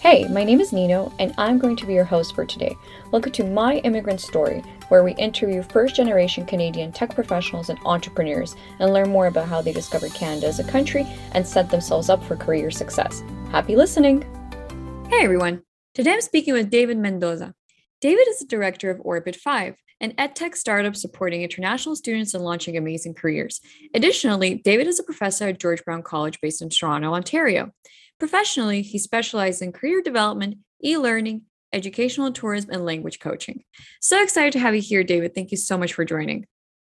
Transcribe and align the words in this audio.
Hey, 0.00 0.28
my 0.28 0.44
name 0.44 0.60
is 0.60 0.72
Nino, 0.72 1.12
and 1.18 1.34
I'm 1.38 1.58
going 1.58 1.76
to 1.76 1.86
be 1.86 1.94
your 1.94 2.04
host 2.04 2.34
for 2.34 2.44
today. 2.44 2.76
Welcome 3.10 3.32
to 3.32 3.44
My 3.44 3.76
Immigrant 3.78 4.20
Story, 4.20 4.62
where 4.88 5.02
we 5.02 5.14
interview 5.14 5.62
first 5.62 5.96
generation 5.96 6.46
Canadian 6.46 6.92
tech 6.92 7.14
professionals 7.14 7.70
and 7.70 7.78
entrepreneurs 7.84 8.54
and 8.78 8.92
learn 8.92 9.08
more 9.08 9.26
about 9.26 9.48
how 9.48 9.62
they 9.62 9.72
discovered 9.72 10.12
Canada 10.14 10.46
as 10.46 10.58
a 10.58 10.64
country 10.64 11.06
and 11.32 11.46
set 11.46 11.70
themselves 11.70 12.10
up 12.10 12.22
for 12.24 12.36
career 12.36 12.70
success. 12.70 13.22
Happy 13.50 13.76
listening! 13.76 14.22
Hey 15.08 15.24
everyone! 15.24 15.62
Today 15.94 16.12
I'm 16.12 16.20
speaking 16.20 16.54
with 16.54 16.70
David 16.70 16.98
Mendoza. 16.98 17.54
David 18.00 18.28
is 18.28 18.38
the 18.38 18.46
director 18.46 18.90
of 18.90 19.00
Orbit 19.02 19.36
5, 19.36 19.76
an 20.00 20.12
edtech 20.12 20.54
startup 20.56 20.96
supporting 20.96 21.42
international 21.42 21.96
students 21.96 22.34
and 22.34 22.44
launching 22.44 22.76
amazing 22.76 23.14
careers. 23.14 23.60
Additionally, 23.94 24.56
David 24.56 24.86
is 24.86 24.98
a 24.98 25.04
professor 25.04 25.48
at 25.48 25.58
George 25.58 25.84
Brown 25.84 26.02
College 26.02 26.40
based 26.40 26.60
in 26.60 26.68
Toronto, 26.68 27.14
Ontario. 27.14 27.72
Professionally, 28.18 28.82
he 28.82 28.98
specializes 28.98 29.62
in 29.62 29.72
career 29.72 30.00
development, 30.02 30.58
e 30.82 30.96
learning, 30.96 31.42
educational 31.72 32.32
tourism, 32.32 32.70
and 32.70 32.84
language 32.84 33.18
coaching. 33.18 33.64
So 34.00 34.22
excited 34.22 34.52
to 34.52 34.60
have 34.60 34.74
you 34.74 34.80
here, 34.80 35.04
David. 35.04 35.34
Thank 35.34 35.50
you 35.50 35.56
so 35.56 35.76
much 35.76 35.94
for 35.94 36.04
joining. 36.04 36.46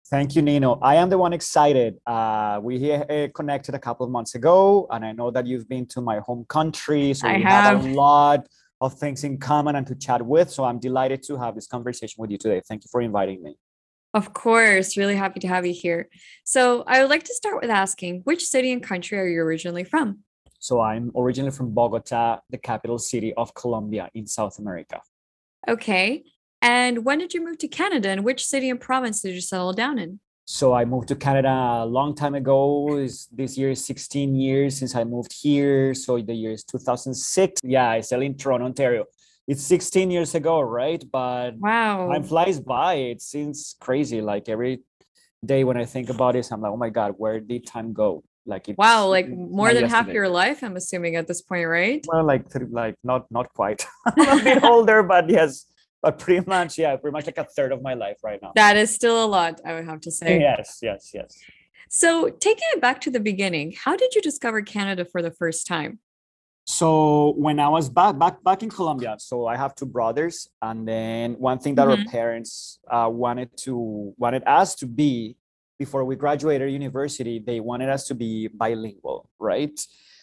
Thank 0.09 0.35
you, 0.35 0.41
Nino. 0.41 0.79
I 0.81 0.95
am 0.95 1.09
the 1.09 1.19
one 1.19 1.33
excited. 1.33 1.97
Uh, 2.07 2.59
we 2.63 2.91
uh, 2.91 3.27
connected 3.35 3.75
a 3.75 3.79
couple 3.79 4.05
of 4.05 4.11
months 4.11 4.33
ago, 4.33 4.87
and 4.89 5.05
I 5.05 5.11
know 5.11 5.29
that 5.29 5.45
you've 5.45 5.69
been 5.69 5.85
to 5.87 6.01
my 6.01 6.19
home 6.19 6.45
country. 6.49 7.13
So 7.13 7.27
I 7.27 7.37
we 7.37 7.43
have. 7.43 7.81
have 7.81 7.85
a 7.85 7.93
lot 7.93 8.47
of 8.81 8.93
things 8.95 9.23
in 9.23 9.37
common 9.37 9.75
and 9.75 9.85
to 9.85 9.93
chat 9.93 10.25
with. 10.25 10.49
So 10.49 10.63
I'm 10.63 10.79
delighted 10.79 11.21
to 11.23 11.37
have 11.37 11.53
this 11.53 11.67
conversation 11.67 12.15
with 12.21 12.31
you 12.31 12.37
today. 12.37 12.61
Thank 12.67 12.85
you 12.85 12.87
for 12.91 13.01
inviting 13.01 13.43
me. 13.43 13.55
Of 14.15 14.33
course, 14.33 14.97
really 14.97 15.15
happy 15.15 15.39
to 15.41 15.47
have 15.47 15.67
you 15.67 15.73
here. 15.73 16.09
So, 16.43 16.83
I 16.87 17.01
would 17.01 17.11
like 17.11 17.25
to 17.25 17.33
start 17.35 17.61
with 17.61 17.69
asking 17.69 18.21
which 18.23 18.43
city 18.43 18.71
and 18.71 18.81
country 18.81 19.19
are 19.19 19.27
you 19.27 19.41
originally 19.41 19.83
from? 19.83 20.23
So 20.59 20.81
I'm 20.81 21.11
originally 21.15 21.51
from 21.51 21.73
Bogota, 21.73 22.39
the 22.49 22.57
capital 22.57 22.99
city 22.99 23.33
of 23.35 23.53
Colombia 23.53 24.09
in 24.13 24.27
South 24.27 24.59
America. 24.59 25.01
Okay. 25.67 26.23
And 26.61 27.05
when 27.05 27.19
did 27.19 27.33
you 27.33 27.43
move 27.43 27.57
to 27.59 27.67
Canada 27.67 28.09
and 28.09 28.25
which 28.25 28.45
city 28.45 28.69
and 28.69 28.79
province 28.79 29.21
did 29.21 29.33
you 29.33 29.41
settle 29.41 29.71
down 29.71 29.97
in? 29.97 30.19
So 30.45 30.73
I 30.73 30.83
moved 30.83 31.07
to 31.09 31.15
Canada 31.15 31.49
a 31.49 31.85
long 31.85 32.15
time 32.15 32.35
ago. 32.35 32.97
Is 32.97 33.27
this 33.31 33.57
year 33.57 33.69
is 33.71 33.85
16 33.85 34.35
years 34.35 34.77
since 34.77 34.95
I 34.95 35.03
moved 35.03 35.31
here. 35.31 35.93
So 35.93 36.19
the 36.19 36.33
year 36.33 36.51
is 36.51 36.63
2006. 36.63 37.61
Yeah, 37.63 37.89
I 37.89 38.01
still 38.01 38.21
in 38.21 38.35
Toronto, 38.35 38.65
Ontario. 38.65 39.05
It's 39.47 39.63
16 39.63 40.11
years 40.11 40.35
ago, 40.35 40.59
right? 40.59 41.03
But 41.09 41.55
Wow. 41.57 42.09
time 42.11 42.23
flies 42.23 42.59
by. 42.59 42.95
It 42.95 43.21
seems 43.21 43.75
crazy. 43.79 44.21
Like 44.21 44.49
every 44.49 44.81
day 45.45 45.63
when 45.63 45.77
I 45.77 45.85
think 45.85 46.09
about 46.09 46.33
this, 46.33 46.51
I'm 46.51 46.61
like, 46.61 46.71
oh 46.71 46.77
my 46.77 46.89
God, 46.89 47.13
where 47.17 47.39
did 47.39 47.65
time 47.65 47.93
go? 47.93 48.23
Like 48.49 48.67
it's 48.67 48.77
Wow, 48.77 49.07
like 49.07 49.29
more 49.29 49.73
than 49.73 49.87
half 49.87 50.07
your 50.07 50.27
life, 50.27 50.63
I'm 50.63 50.75
assuming 50.75 51.15
at 51.15 51.27
this 51.27 51.41
point, 51.41 51.67
right? 51.67 52.03
Well, 52.11 52.25
like 52.25 52.49
th- 52.51 52.65
like 52.71 52.95
not 53.03 53.29
not 53.31 53.53
quite. 53.53 53.85
I'm 54.17 54.39
a 54.39 54.43
bit 54.43 54.63
older, 54.63 55.03
but 55.03 55.29
yes, 55.29 55.65
but 56.01 56.17
pretty 56.17 56.43
much, 56.45 56.77
yeah, 56.77 56.95
pretty 56.97 57.13
much 57.13 57.27
like 57.27 57.37
a 57.37 57.43
third 57.45 57.71
of 57.71 57.81
my 57.81 57.93
life 57.93 58.17
right 58.23 58.39
now. 58.41 58.51
That 58.55 58.75
is 58.75 58.89
still 58.93 59.23
a 59.23 59.27
lot, 59.27 59.61
I 59.63 59.75
would 59.75 59.85
have 59.85 60.01
to 60.01 60.11
say. 60.11 60.39
Yes, 60.39 60.79
yes, 60.81 61.11
yes. 61.13 61.37
So, 61.89 62.29
taking 62.29 62.67
it 62.75 62.81
back 62.81 63.01
to 63.01 63.11
the 63.11 63.19
beginning, 63.19 63.73
how 63.83 63.95
did 63.95 64.13
you 64.15 64.21
discover 64.21 64.61
Canada 64.61 65.05
for 65.05 65.21
the 65.21 65.31
first 65.31 65.65
time? 65.67 65.99
So 66.65 67.33
when 67.35 67.59
I 67.59 67.67
was 67.69 67.89
back 67.89 68.17
back 68.19 68.43
back 68.43 68.61
in 68.61 68.69
Colombia, 68.69 69.15
so 69.19 69.47
I 69.47 69.55
have 69.57 69.73
two 69.73 69.85
brothers, 69.87 70.47
and 70.61 70.87
then 70.87 71.33
one 71.49 71.57
thing 71.59 71.73
that 71.75 71.87
our 71.87 71.97
Mhm. 71.97 72.05
parents 72.17 72.79
uh, 72.95 73.09
wanted 73.23 73.49
to 73.65 73.73
wanted 74.23 74.43
us 74.45 74.75
to 74.81 74.85
be 74.85 75.35
before 75.79 76.03
we 76.03 76.15
graduated 76.15 76.71
university, 76.71 77.39
they 77.39 77.59
wanted 77.61 77.89
us 77.89 78.05
to 78.07 78.13
be 78.13 78.49
bilingual, 78.49 79.29
right? 79.39 79.79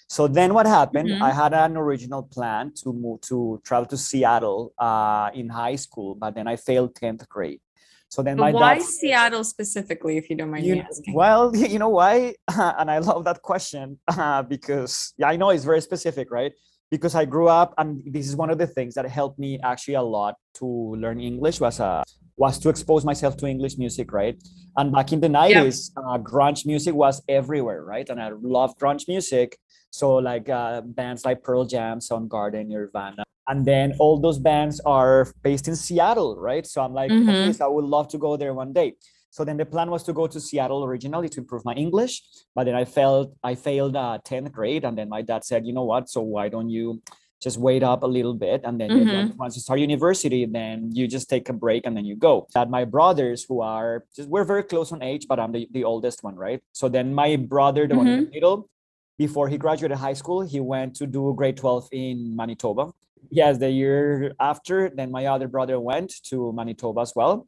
So 0.09 0.29
then 0.29 0.55
what 0.55 0.67
happened? 0.67 1.11
Mhm. 1.11 1.23
I 1.23 1.33
had 1.33 1.53
an 1.55 1.77
original 1.77 2.23
plan 2.23 2.73
to 2.83 2.93
move 2.93 3.23
to 3.23 3.61
travel 3.65 3.87
to 3.87 3.97
Seattle 3.97 4.73
uh, 4.79 5.31
in 5.35 5.49
high 5.49 5.75
school, 5.77 6.15
but 6.15 6.35
then 6.37 6.47
I 6.47 6.57
failed 6.57 6.95
tenth 6.95 7.29
grade. 7.29 7.61
So 8.09 8.23
then 8.23 8.39
my 8.39 8.53
why 8.53 8.75
dad 8.77 8.83
Seattle 8.83 9.43
specifically, 9.43 10.17
if 10.17 10.31
you 10.31 10.37
don't 10.37 10.51
mind 10.51 10.65
you, 10.65 10.75
me 10.75 10.81
asking? 10.81 11.15
well, 11.15 11.57
you 11.73 11.79
know 11.81 11.89
why? 11.89 12.35
and 12.79 12.89
I 12.89 12.99
love 12.99 13.25
that 13.25 13.43
question 13.43 13.99
uh, 14.07 14.43
because 14.55 15.13
yeah, 15.17 15.29
I 15.29 15.37
know 15.37 15.51
it's 15.51 15.65
very 15.65 15.81
specific, 15.81 16.31
right? 16.31 16.53
Because 16.91 17.15
I 17.17 17.25
grew 17.25 17.49
up, 17.49 17.75
and 17.79 18.03
this 18.07 18.29
is 18.29 18.37
one 18.37 18.49
of 18.51 18.59
the 18.59 18.67
things 18.67 18.95
that 18.95 19.09
helped 19.09 19.39
me 19.39 19.59
actually 19.65 19.95
a 19.95 20.03
lot 20.03 20.37
to 20.55 20.67
learn 20.67 21.21
English 21.21 21.61
was 21.61 21.81
uh, 21.81 22.03
was 22.37 22.59
to 22.61 22.69
expose 22.69 23.05
myself 23.05 23.37
to 23.39 23.47
English 23.47 23.77
music, 23.79 24.13
right? 24.13 24.37
And 24.77 24.93
back 24.93 25.13
in 25.13 25.21
the 25.21 25.29
nineties, 25.29 25.91
uh, 25.97 26.19
grunge 26.19 26.65
music 26.67 26.95
was 26.95 27.23
everywhere, 27.29 27.83
right? 27.85 28.09
And 28.09 28.21
I 28.21 28.31
love 28.41 28.77
grunge 28.79 29.09
music. 29.09 29.59
So 29.91 30.15
like 30.17 30.49
uh, 30.49 30.83
bands 30.83 31.25
like 31.25 31.43
Pearl 31.43 31.65
Jam, 31.65 31.99
Soundgarden, 31.99 32.67
Nirvana, 32.69 33.25
and 33.49 33.65
then 33.65 33.95
all 33.99 34.21
those 34.21 34.39
bands 34.39 34.81
are 34.85 35.33
based 35.43 35.67
in 35.69 35.75
Seattle, 35.77 36.37
right? 36.39 36.67
So 36.67 36.83
I'm 36.83 36.93
like, 36.93 37.11
okay, 37.11 37.51
Mhm. 37.51 37.57
so 37.57 37.65
I 37.65 37.69
would 37.69 37.85
love 37.87 38.09
to 38.09 38.19
go 38.19 38.37
there 38.37 38.53
one 38.55 38.73
day. 38.73 38.95
So 39.37 39.45
then 39.45 39.59
the 39.59 39.67
plan 39.67 39.91
was 39.91 40.03
to 40.05 40.15
go 40.15 40.27
to 40.27 40.41
Seattle 40.41 40.83
originally 40.83 41.29
to 41.29 41.41
improve 41.41 41.63
my 41.63 41.75
English, 41.75 42.23
but 42.55 42.65
then 42.65 42.75
I 42.75 42.87
failed. 42.87 43.37
I 43.45 43.55
failed 43.55 43.95
uh, 43.95 44.17
tenth 44.25 44.51
grade, 44.51 44.83
and 44.83 44.97
then 44.97 45.11
my 45.11 45.21
dad 45.21 45.45
said, 45.45 45.67
"You 45.67 45.75
know 45.75 45.85
what? 45.85 46.09
So 46.09 46.23
why 46.23 46.49
don't 46.49 46.71
you 46.71 47.03
just 47.39 47.59
wait 47.59 47.83
up 47.83 48.01
a 48.03 48.07
little 48.07 48.33
bit, 48.33 48.63
and 48.65 48.81
then 48.81 48.91
Mhm. 48.97 49.37
once 49.37 49.55
you 49.57 49.61
start 49.61 49.79
university, 49.79 50.47
then 50.47 50.89
you 50.99 51.05
just 51.17 51.29
take 51.29 51.47
a 51.51 51.57
break 51.65 51.85
and 51.85 51.95
then 51.95 52.07
you 52.11 52.17
go." 52.17 52.47
That 52.57 52.71
my 52.71 52.85
brothers, 52.87 53.45
who 53.47 53.61
are 53.61 54.09
just 54.17 54.27
we're 54.33 54.49
very 54.53 54.65
close 54.73 54.89
on 54.91 55.03
age, 55.03 55.29
but 55.29 55.39
I'm 55.39 55.53
the, 55.53 55.69
the 55.71 55.85
oldest 55.85 56.25
one, 56.25 56.37
right? 56.47 56.61
So 56.73 56.89
then 56.89 57.13
my 57.13 57.37
brother, 57.37 57.83
the 57.87 57.97
one 58.01 58.09
in 58.09 58.25
the 58.25 58.31
middle, 58.37 58.71
before 59.19 59.47
he 59.53 59.59
graduated 59.59 59.99
high 59.99 60.17
school, 60.23 60.41
he 60.49 60.61
went 60.61 60.97
to 60.97 61.05
do 61.07 61.21
grade 61.37 61.59
twelve 61.61 61.85
in 61.93 62.17
Manitoba. 62.41 62.85
Yes, 63.29 63.59
the 63.59 63.69
year 63.69 64.33
after, 64.41 64.89
then 64.89 65.11
my 65.11 65.27
other 65.27 65.49
brother 65.57 65.77
went 65.91 66.11
to 66.31 66.37
Manitoba 66.57 67.01
as 67.03 67.13
well. 67.15 67.45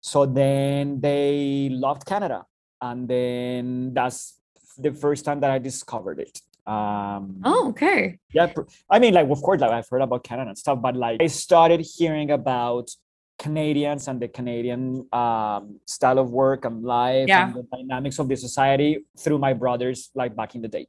So 0.00 0.26
then 0.26 1.00
they 1.00 1.68
loved 1.72 2.04
Canada. 2.06 2.46
And 2.80 3.08
then 3.08 3.92
that's 3.94 4.38
the 4.78 4.92
first 4.92 5.24
time 5.24 5.40
that 5.40 5.50
I 5.50 5.58
discovered 5.58 6.20
it. 6.20 6.40
Um, 6.66 7.40
Oh, 7.44 7.68
okay. 7.70 8.18
yeah. 8.32 8.52
I 8.90 8.98
mean, 8.98 9.14
like, 9.14 9.28
of 9.28 9.42
course, 9.42 9.60
like 9.60 9.70
I've 9.72 9.88
heard 9.88 10.02
about 10.02 10.22
Canada 10.22 10.50
and 10.50 10.58
stuff, 10.58 10.80
but 10.80 10.94
like 10.96 11.20
I 11.22 11.26
started 11.26 11.80
hearing 11.80 12.30
about 12.30 12.90
Canadians 13.38 14.06
and 14.08 14.20
the 14.20 14.28
Canadian 14.28 15.06
um, 15.12 15.80
style 15.86 16.18
of 16.18 16.30
work 16.30 16.64
and 16.64 16.82
life 16.84 17.28
Yeah. 17.28 17.46
and 17.46 17.54
the 17.54 17.62
dynamics 17.74 18.18
of 18.18 18.28
the 18.28 18.36
society 18.36 18.98
through 19.18 19.38
my 19.38 19.52
brothers, 19.54 20.10
like 20.14 20.36
back 20.36 20.54
in 20.54 20.62
the 20.62 20.68
day. 20.68 20.86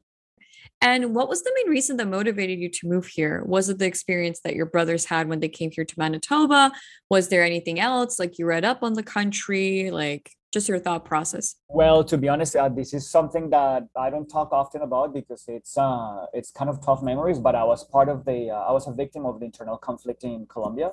And 0.81 1.13
what 1.13 1.27
was 1.27 1.43
the 1.43 1.51
main 1.55 1.69
reason 1.69 1.97
that 1.97 2.07
motivated 2.07 2.59
you 2.59 2.69
to 2.69 2.87
move 2.87 3.05
here? 3.05 3.43
Was 3.45 3.67
it 3.67 3.79
the 3.79 3.85
experience 3.85 4.39
that 4.45 4.55
your 4.55 4.65
brothers 4.65 5.05
had 5.05 5.27
when 5.27 5.41
they 5.41 5.49
came 5.49 5.71
here 5.71 5.83
to 5.83 5.95
Manitoba? 5.97 6.71
Was 7.09 7.27
there 7.27 7.43
anything 7.43 7.79
else? 7.79 8.17
Like 8.17 8.39
you 8.39 8.45
read 8.45 8.63
up 8.63 8.81
on 8.81 8.93
the 8.93 9.03
country, 9.03 9.91
like 9.91 10.31
just 10.53 10.69
your 10.69 10.79
thought 10.79 11.03
process? 11.03 11.55
Well, 11.67 12.03
to 12.05 12.17
be 12.17 12.29
honest, 12.29 12.55
uh, 12.55 12.69
this 12.69 12.93
is 12.93 13.09
something 13.09 13.49
that 13.49 13.87
I 13.97 14.09
don't 14.09 14.27
talk 14.27 14.53
often 14.53 14.81
about 14.81 15.13
because 15.13 15.43
it's 15.47 15.77
uh, 15.77 16.27
it's 16.33 16.51
kind 16.51 16.69
of 16.69 16.83
tough 16.83 17.03
memories. 17.03 17.39
But 17.39 17.55
I 17.55 17.65
was 17.65 17.83
part 17.83 18.07
of 18.07 18.23
the 18.23 18.49
uh, 18.49 18.69
I 18.69 18.71
was 18.71 18.87
a 18.87 18.93
victim 18.93 19.25
of 19.25 19.39
the 19.39 19.45
internal 19.45 19.77
conflict 19.77 20.23
in 20.23 20.45
Colombia. 20.47 20.91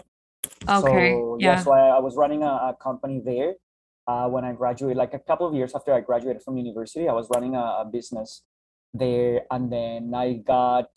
Okay. 0.69 1.13
So 1.13 1.37
yeah. 1.39 1.53
yeah, 1.53 1.63
so 1.63 1.73
I, 1.73 1.97
I 1.97 1.99
was 2.01 2.17
running 2.17 2.43
a, 2.43 2.47
a 2.71 2.77
company 2.83 3.23
there 3.25 3.55
uh, 4.09 4.29
when 4.29 4.45
I 4.45 4.53
graduated. 4.53 4.97
Like 4.97 5.15
a 5.15 5.21
couple 5.21 5.47
of 5.47 5.55
years 5.55 5.75
after 5.77 5.95
I 5.95 6.01
graduated 6.01 6.43
from 6.43 6.57
university, 6.57 7.09
I 7.09 7.13
was 7.13 7.29
running 7.31 7.55
a, 7.55 7.83
a 7.83 7.89
business 7.91 8.43
there, 8.99 9.43
and 9.51 9.71
then 9.73 10.13
I 10.15 10.35
got 10.35 10.91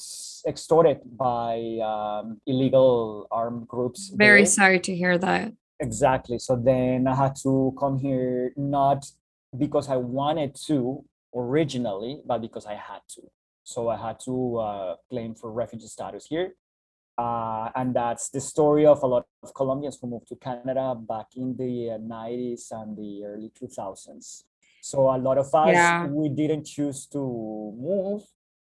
extorted 0.47 0.99
by 1.17 1.79
um, 1.83 2.41
illegal 2.45 3.27
armed 3.31 3.67
groups. 3.67 4.11
Very 4.15 4.41
there. 4.41 4.45
sorry 4.45 4.79
to 4.81 4.95
hear 4.95 5.17
that. 5.17 5.53
Exactly. 5.79 6.39
So 6.39 6.55
then 6.55 7.07
I 7.07 7.15
had 7.15 7.35
to 7.43 7.73
come 7.79 7.97
here 7.97 8.51
not 8.57 9.05
because 9.57 9.89
I 9.89 9.95
wanted 9.95 10.55
to 10.67 11.05
originally, 11.35 12.21
but 12.25 12.41
because 12.41 12.65
I 12.65 12.75
had 12.75 13.01
to. 13.15 13.21
So 13.63 13.87
I 13.87 13.97
had 13.97 14.19
to 14.25 14.57
uh, 14.57 14.95
claim 15.09 15.35
for 15.35 15.51
refugee 15.51 15.87
status 15.87 16.25
here. 16.25 16.55
Uh, 17.17 17.69
and 17.75 17.93
that's 17.93 18.29
the 18.29 18.39
story 18.39 18.85
of 18.85 19.03
a 19.03 19.07
lot 19.07 19.25
of 19.43 19.53
Colombians 19.53 19.97
who 20.01 20.07
moved 20.07 20.27
to 20.29 20.35
Canada 20.35 20.95
back 20.95 21.27
in 21.35 21.55
the 21.57 21.91
uh, 21.91 21.97
90s 21.97 22.71
and 22.71 22.97
the 22.97 23.25
early 23.25 23.51
2000s. 23.61 24.43
So 24.81 25.09
a 25.13 25.17
lot 25.17 25.37
of 25.37 25.53
us, 25.53 25.73
Yeah. 25.75 26.07
we 26.07 26.29
didn't 26.29 26.65
choose 26.65 27.05
to 27.07 27.19
move, 27.19 28.23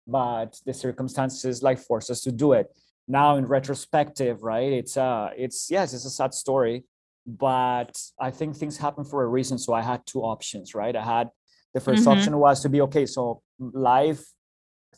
but 0.07 0.59
the 0.65 0.73
circumstances 0.73 1.61
like 1.63 1.79
forced 1.79 2.09
us 2.09 2.21
to 2.21 2.31
do 2.31 2.53
it. 2.53 2.67
Now 3.07 3.35
in 3.37 3.45
retrospective, 3.45 4.43
right? 4.43 4.71
It's 4.71 4.95
uh 4.97 5.29
it's 5.37 5.69
yes, 5.71 5.93
it's 5.93 6.05
a 6.05 6.09
sad 6.09 6.33
story, 6.33 6.83
but 7.25 7.91
I 8.19 8.31
think 8.31 8.55
things 8.55 8.77
happen 8.77 9.03
for 9.03 9.23
a 9.23 9.27
reason. 9.27 9.57
So 9.57 9.73
I 9.73 9.81
had 9.81 10.05
two 10.05 10.21
options, 10.21 10.75
right? 10.75 10.95
I 10.95 11.03
had 11.03 11.29
the 11.73 11.79
1st 11.79 12.05
Mhm. 12.05 12.11
option 12.11 12.37
was 12.37 12.61
to 12.61 12.69
be 12.69 12.81
okay, 12.81 13.05
so 13.05 13.41
life 13.59 14.23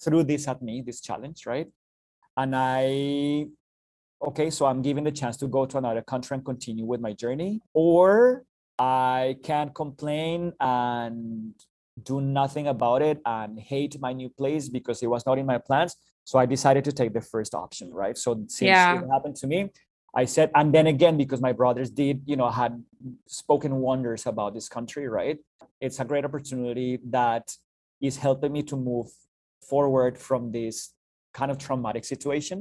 threw 0.03 0.23
this 0.23 0.47
at 0.47 0.61
me, 0.61 0.81
this 0.81 1.01
challenge, 1.01 1.45
right? 1.45 1.67
And 2.37 2.55
I 2.55 3.47
okay, 4.21 4.49
so 4.51 4.65
I'm 4.65 4.81
given 4.81 5.03
the 5.03 5.11
chance 5.11 5.35
to 5.37 5.47
go 5.47 5.65
to 5.65 5.77
another 5.77 6.01
country 6.01 6.35
and 6.35 6.45
continue 6.45 6.85
with 6.85 7.01
my 7.01 7.13
journey, 7.13 7.61
or 7.73 8.43
I 8.81 9.37
can't 9.43 9.75
complain 9.75 10.53
and 10.59 11.53
do 12.01 12.19
nothing 12.19 12.67
about 12.67 13.03
it 13.03 13.21
and 13.25 13.59
hate 13.59 13.99
my 13.99 14.11
new 14.11 14.29
place 14.29 14.69
because 14.69 15.03
it 15.03 15.09
was 15.15 15.23
not 15.27 15.37
in 15.37 15.45
my 15.45 15.59
plans. 15.59 15.95
So 16.23 16.39
I 16.39 16.47
decided 16.47 16.83
to 16.85 16.91
take 16.91 17.13
the 17.13 17.21
first 17.21 17.53
option, 17.53 17.93
right? 17.93 18.17
So 18.17 18.33
since 18.47 18.59
Yeah. 18.59 18.93
it 18.95 19.07
happened 19.13 19.35
to 19.41 19.47
me, 19.47 19.69
I 20.15 20.25
said, 20.25 20.49
and 20.55 20.73
then 20.73 20.87
again, 20.87 21.15
because 21.15 21.41
my 21.41 21.53
brothers 21.53 21.91
did, 21.91 22.23
you 22.25 22.35
know, 22.35 22.49
had 22.49 22.73
spoken 23.27 23.75
wonders 23.87 24.25
about 24.25 24.55
this 24.55 24.67
country, 24.67 25.07
right? 25.07 25.37
It's 25.79 25.99
a 25.99 26.05
great 26.05 26.25
opportunity 26.25 26.99
that 27.17 27.55
is 28.01 28.17
helping 28.17 28.51
me 28.51 28.63
to 28.63 28.75
move 28.75 29.07
forward 29.69 30.17
from 30.17 30.51
this 30.51 30.75
kind 31.33 31.51
of 31.51 31.57
traumatic 31.59 32.03
situation. 32.03 32.57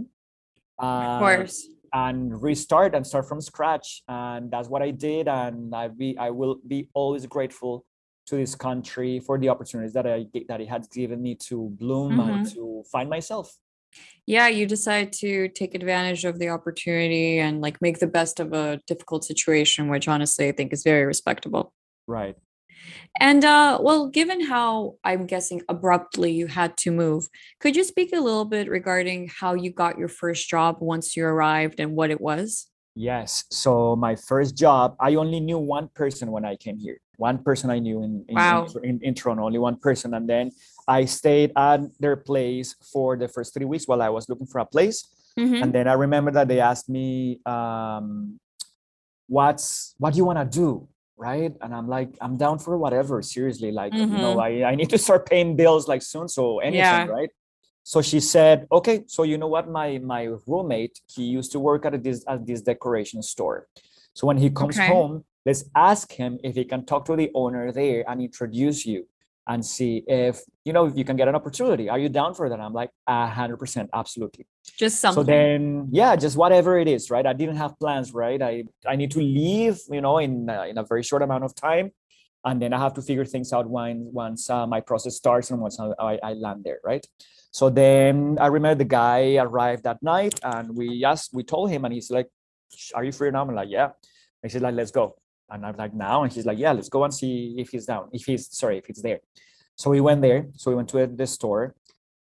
Of 0.79 0.85
Uh, 0.87 1.19
course. 1.19 1.57
And 1.93 2.41
restart 2.43 2.95
and 2.95 3.07
start 3.07 3.27
from 3.29 3.41
scratch 3.41 4.03
and 4.09 4.51
that's 4.51 4.69
what 4.69 4.83
i 4.83 4.91
did 4.91 5.27
and 5.29 5.75
i 5.75 5.89
be 5.89 6.17
i 6.19 6.31
will 6.31 6.57
be 6.67 6.89
always 6.95 7.27
grateful 7.27 7.85
to 8.27 8.37
this 8.37 8.55
country 8.55 9.19
for 9.19 9.39
the 9.39 9.49
opportunities 9.49 9.93
that 9.93 10.07
i 10.07 10.25
that 10.49 10.61
it 10.61 10.69
has 10.69 10.87
given 10.89 11.21
me 11.21 11.35
to 11.35 11.69
bloom 11.81 12.21
and 12.21 12.47
Mhm. 12.47 12.53
to 12.55 12.85
find 12.93 13.09
myself 13.11 13.57
Yeah, 14.27 14.47
you 14.59 14.67
decide 14.67 15.09
to 15.25 15.49
take 15.49 15.75
advantage 15.75 16.25
of 16.25 16.39
the 16.39 16.49
opportunity 16.57 17.41
and 17.41 17.61
like 17.61 17.77
make 17.83 17.99
the 17.99 18.07
best 18.19 18.39
of 18.39 18.53
a 18.53 18.79
difficult 18.87 19.25
situation, 19.25 19.89
which 19.91 20.07
honestly 20.07 20.47
I 20.49 20.53
think 20.53 20.73
is 20.73 20.85
very 20.85 21.05
respectable. 21.05 21.65
right 22.07 22.37
And 23.19 23.44
uh 23.44 23.79
well, 23.82 24.09
given 24.09 24.41
how 24.47 24.97
I'm 25.05 25.27
guessing 25.27 25.62
abruptly 25.69 26.32
you 26.32 26.47
had 26.47 26.77
to 26.79 26.91
move, 26.91 27.29
could 27.61 27.77
you 27.77 27.85
speak 27.85 28.12
a 28.12 28.21
little 28.21 28.44
bit 28.44 28.69
regarding 28.69 29.29
how 29.41 29.55
you 29.55 29.71
got 29.73 29.99
your 29.99 30.09
first 30.09 30.49
job 30.49 30.77
once 30.81 31.17
you 31.17 31.25
arrived 31.25 31.81
and 31.81 31.94
what 31.97 32.11
it 32.11 32.21
was? 32.21 32.67
yes 32.97 33.44
so 33.53 33.94
my 33.94 34.17
first 34.17 34.56
job 34.56 34.97
i 34.99 35.15
only 35.15 35.38
knew 35.38 35.56
one 35.56 35.87
person 35.94 36.32
when 36.32 36.44
i 36.44 36.56
came 36.56 36.77
here 36.77 36.99
one 37.19 37.38
person 37.38 37.71
i 37.71 37.79
knew 37.79 38.03
in 38.03 38.25
in, 38.29 38.35
Wow. 38.35 38.67
in, 38.83 38.99
in, 39.00 39.15
toronto 39.15 39.44
only 39.44 39.61
one 39.61 39.76
person 39.79 40.12
and 40.12 40.29
then 40.29 40.50
i 40.88 41.05
stayed 41.05 41.53
at 41.56 41.79
their 42.00 42.17
place 42.17 42.75
for 42.93 43.17
the 43.17 43.29
first 43.29 43.55
three 43.55 43.65
weeks 43.65 43.87
while 43.87 44.03
i 44.03 44.09
was 44.09 44.29
looking 44.29 44.47
for 44.47 44.59
a 44.59 44.67
place 44.67 45.06
Mhm. 45.38 45.62
and 45.62 45.73
then 45.73 45.87
I 45.87 45.93
remember 45.94 46.33
that 46.33 46.49
they 46.49 46.59
asked 46.59 46.88
me, 46.88 47.38
um, 47.47 48.41
"What's 49.29 49.94
what 49.99 50.12
do 50.12 50.17
you 50.19 50.25
want 50.25 50.38
to 50.43 50.59
do?" 50.59 50.88
Right, 51.21 51.53
and 51.61 51.75
I'm 51.75 51.87
like, 51.87 52.17
"I'm 52.23 52.39
down 52.39 52.59
for 52.59 52.79
whatever." 52.79 53.21
Seriously, 53.21 53.71
like 53.73 53.93
you 54.09 54.17
know, 54.19 54.37
mm-hmm. 54.41 54.65
I 54.65 54.71
I 54.71 54.75
need 54.75 54.89
to 54.89 54.99
start 55.07 55.29
paying 55.29 55.55
bills 55.55 55.85
like 55.87 56.01
soon, 56.01 56.29
so 56.29 56.61
anything, 56.61 57.05
Yeah. 57.05 57.13
right? 57.17 57.31
So 57.83 58.01
she 58.01 58.21
said, 58.21 58.67
"Okay, 58.73 59.05
so 59.07 59.25
you 59.25 59.37
know 59.37 59.49
what? 59.49 59.69
My 59.69 59.99
my 59.99 60.23
roommate, 60.49 60.97
he 61.15 61.25
used 61.25 61.53
to 61.53 61.61
work 61.61 61.85
at 61.85 62.03
this 62.03 62.25
at 62.27 62.47
this 62.47 62.63
decoration 62.63 63.21
store. 63.23 63.69
So 64.15 64.27
when 64.29 64.39
he 64.39 64.49
comes 64.49 64.77
Okay. 64.79 64.89
home, 64.89 65.25
let's 65.45 65.65
ask 65.77 66.11
him 66.13 66.39
if 66.43 66.55
he 66.57 66.65
can 66.65 66.87
talk 66.87 67.05
to 67.07 67.17
the 67.17 67.31
owner 67.35 67.71
there 67.71 68.01
and 68.09 68.23
introduce 68.23 68.87
you." 68.87 69.01
And 69.50 69.67
see 69.67 70.05
if 70.06 70.35
you 70.67 70.73
know 70.73 70.85
if 70.87 70.94
you 70.97 71.05
can 71.08 71.17
get 71.20 71.26
an 71.26 71.35
opportunity. 71.41 71.87
Are 71.93 71.99
you 72.05 72.08
down 72.08 72.31
for 72.38 72.49
that? 72.50 72.61
I'm 72.67 72.76
like, 72.82 72.91
a 73.08 73.26
hundred 73.26 73.58
percent, 73.62 73.91
absolutely. 73.93 74.44
Just 74.79 75.00
something. 75.00 75.25
so 75.25 75.32
then 75.35 75.88
yeah 75.91 76.12
just 76.25 76.37
whatever 76.43 76.79
it 76.82 76.88
is 76.94 77.11
right? 77.14 77.26
I 77.26 77.35
didn't 77.41 77.58
have 77.64 77.73
plans 77.82 78.08
right? 78.14 78.41
I 78.50 78.52
i 78.93 78.94
need 79.00 79.11
to 79.17 79.23
leave 79.41 79.76
you 79.97 80.02
know 80.05 80.17
in 80.26 80.32
uh, 80.49 80.70
in 80.70 80.76
a 80.79 80.85
very 80.93 81.02
short 81.11 81.23
amount 81.26 81.43
of 81.49 81.52
time 81.69 81.87
and 82.49 82.56
then 82.62 82.70
i 82.76 82.79
have 82.85 82.94
to 82.99 83.02
figure 83.08 83.26
things 83.35 83.49
out 83.56 83.67
when 83.76 83.97
once 84.25 84.43
uh, 84.56 84.67
my 84.75 84.81
process 84.91 85.14
starts 85.23 85.50
and 85.50 85.58
once 85.67 85.76
I, 85.85 85.87
I, 86.11 86.12
I 86.29 86.32
land 86.44 86.61
there 86.67 86.81
right? 86.91 87.05
So 87.58 87.64
then 87.82 88.38
i 88.41 88.47
remember 88.56 88.79
the 88.85 88.93
guy 89.02 89.20
arrived 89.47 89.82
that 89.88 90.00
night 90.14 90.37
and 90.52 90.67
we 90.81 90.87
asked 91.12 91.31
we 91.38 91.43
told 91.55 91.67
him 91.75 91.85
and 91.85 91.93
he's 91.97 92.11
like 92.11 92.29
are 92.94 93.05
you 93.05 93.12
free 93.12 93.31
now? 93.31 93.43
I'm 93.43 93.55
like 93.55 93.69
yeah. 93.70 93.88
He 94.43 94.49
said 94.49 94.62
like 94.62 94.75
let's 94.75 94.91
go 94.91 95.20
and 95.50 95.64
i'm 95.67 95.76
like 95.76 95.94
now 95.94 96.23
and 96.23 96.32
he's 96.32 96.47
like 96.47 96.58
yeah 96.58 96.73
let's 96.73 96.88
go 96.88 97.05
and 97.05 97.12
see 97.12 97.55
if 97.58 97.70
he's 97.70 97.87
down 97.87 98.08
if 98.12 98.25
he's 98.25 98.49
sorry 98.55 98.79
if 98.79 98.87
he's 98.87 99.02
there 99.02 99.20
so 99.76 99.91
we 99.91 100.00
went 100.00 100.20
there 100.23 100.47
so 100.55 100.70
we 100.70 100.75
went 100.76 100.88
to 100.88 101.06
the 101.06 101.26
store 101.26 101.75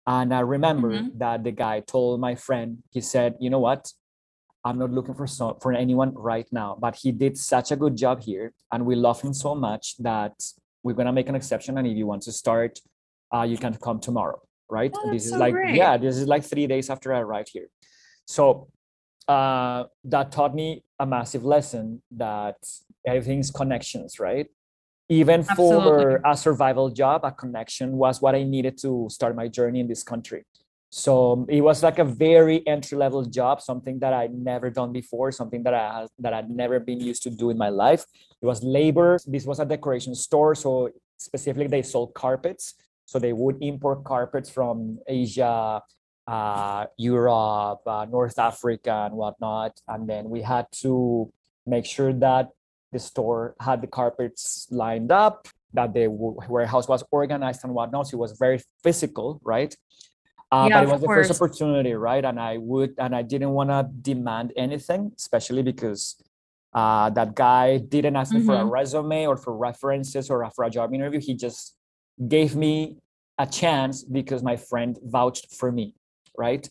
and 0.07 0.33
I 0.33 0.39
remember 0.39 0.91
Mhm. 0.91 1.17
that 1.19 1.43
the 1.43 1.51
guy 1.51 1.81
told 1.81 2.19
my 2.19 2.33
friend, 2.33 2.69
he 2.89 2.99
said, 2.99 3.35
you 3.39 3.51
know 3.51 3.59
what? 3.59 3.93
I'm 4.65 4.79
not 4.79 4.91
looking 4.91 5.13
for 5.13 5.27
so, 5.27 5.45
for 5.61 5.71
anyone 5.71 6.11
right 6.15 6.47
now, 6.51 6.69
but 6.85 6.95
he 6.95 7.11
did 7.11 7.37
such 7.37 7.69
a 7.71 7.75
good 7.75 7.95
job 7.95 8.17
here, 8.29 8.53
and 8.71 8.79
we 8.89 8.95
love 8.95 9.21
him 9.21 9.33
so 9.33 9.53
much 9.53 9.97
that 9.99 10.33
we're 10.83 10.97
gonna 10.99 11.13
make 11.13 11.29
an 11.29 11.35
exception. 11.35 11.77
And 11.77 11.85
if 11.85 11.95
you 11.95 12.07
want 12.07 12.23
to 12.23 12.31
start, 12.31 12.79
uh, 13.35 13.43
you 13.51 13.57
can 13.57 13.73
come 13.75 13.99
tomorrow, 13.99 14.39
right? 14.67 14.91
Oh, 14.95 15.11
this 15.13 15.25
is 15.25 15.31
so 15.33 15.37
like 15.37 15.53
great. 15.53 15.75
yeah, 15.75 15.95
this 15.97 16.17
is 16.17 16.25
like 16.27 16.43
three 16.43 16.65
days 16.65 16.89
after 16.89 17.13
I 17.13 17.19
arrived 17.19 17.49
here. 17.53 17.67
So 18.25 18.69
uh, 19.27 19.83
that 20.05 20.31
taught 20.31 20.55
me 20.55 20.83
a 20.97 21.05
massive 21.05 21.45
lesson 21.45 22.01
that 22.17 22.57
everything's 23.05 23.51
connections, 23.51 24.19
right? 24.19 24.47
Even 25.09 25.41
Absolutely. 25.41 25.89
for 25.89 26.21
a 26.25 26.37
survival 26.37 26.89
job, 26.89 27.21
a 27.23 27.31
connection 27.31 27.93
was 27.93 28.21
what 28.21 28.35
I 28.35 28.43
needed 28.43 28.77
to 28.79 29.07
start 29.09 29.35
my 29.35 29.47
journey 29.47 29.79
in 29.79 29.87
this 29.87 30.03
country. 30.03 30.45
So 30.91 31.45
it 31.49 31.61
was 31.61 31.83
like 31.83 31.99
a 31.99 32.03
very 32.03 32.65
entry 32.67 32.97
level 32.97 33.23
job, 33.23 33.61
something 33.61 33.99
that 33.99 34.13
I'd 34.13 34.33
never 34.33 34.69
done 34.69 34.91
before, 34.91 35.31
something 35.31 35.61
that 35.63 35.73
I 35.73 36.01
had, 36.01 36.07
that 36.19 36.33
I'd 36.33 36.49
never 36.49 36.79
been 36.79 36.99
used 36.99 37.21
to 37.23 37.29
do 37.29 37.51
in 37.51 37.57
my 37.57 37.69
life. 37.69 38.05
It 38.41 38.45
was 38.45 38.63
labor. 38.63 39.19
This 39.25 39.45
was 39.45 39.59
a 39.59 39.65
decoration 39.65 40.15
store, 40.15 40.55
so 40.55 40.89
specifically 41.17 41.67
they 41.67 41.83
sold 41.83 42.13
carpets. 42.15 42.73
So 43.05 43.19
they 43.19 43.33
would 43.33 43.57
import 43.61 44.03
carpets 44.03 44.49
from 44.49 44.99
Asia, 45.07 45.81
uh, 46.27 46.85
Europe, 46.97 47.81
uh, 47.85 48.05
North 48.09 48.37
Africa, 48.37 49.05
and 49.05 49.15
whatnot. 49.15 49.79
And 49.87 50.07
then 50.07 50.29
we 50.29 50.41
had 50.41 50.67
to 50.81 51.31
make 51.65 51.85
sure 51.85 52.13
that 52.13 52.49
the 52.91 52.99
store 52.99 53.55
had 53.59 53.81
the 53.81 53.87
carpets 53.87 54.67
lined 54.71 55.11
up, 55.11 55.47
that 55.73 55.93
the 55.93 56.07
warehouse 56.09 56.87
was 56.87 57.03
organized 57.11 57.63
and 57.63 57.73
whatnot. 57.73 58.07
So 58.07 58.15
it 58.17 58.19
was 58.19 58.33
very 58.39 58.59
physical, 58.83 59.39
right? 59.43 59.75
Uh, 60.51 60.67
Yeah, 60.67 60.75
but 60.75 60.83
it 60.83 60.89
was 60.89 61.01
the 61.01 61.07
first 61.07 61.29
opportunity, 61.31 61.93
right? 61.93 62.25
And 62.25 62.39
I 62.39 62.57
would, 62.57 62.95
and 62.97 63.15
I 63.15 63.21
didn't 63.21 63.51
want 63.51 63.69
to 63.69 63.87
demand 64.01 64.51
anything, 64.57 65.11
especially 65.15 65.61
because 65.61 66.15
uh, 66.73 67.09
that 67.11 67.35
guy 67.35 67.77
didn't 67.77 68.15
ask 68.15 68.33
me 68.33 68.41
for 68.41 68.55
a 68.55 68.65
Mhm. 68.65 68.71
resume 68.71 69.27
or 69.27 69.37
for 69.37 69.55
references 69.55 70.29
or 70.29 70.49
for 70.55 70.65
a 70.65 70.69
job 70.69 70.93
interview. 70.93 71.19
He 71.19 71.35
just 71.35 71.75
gave 72.27 72.55
me 72.55 72.97
a 73.37 73.45
chance 73.45 74.03
because 74.03 74.41
my 74.43 74.55
friend 74.57 74.97
vouched 75.03 75.53
for 75.55 75.71
me, 75.71 75.93
right? 76.37 76.67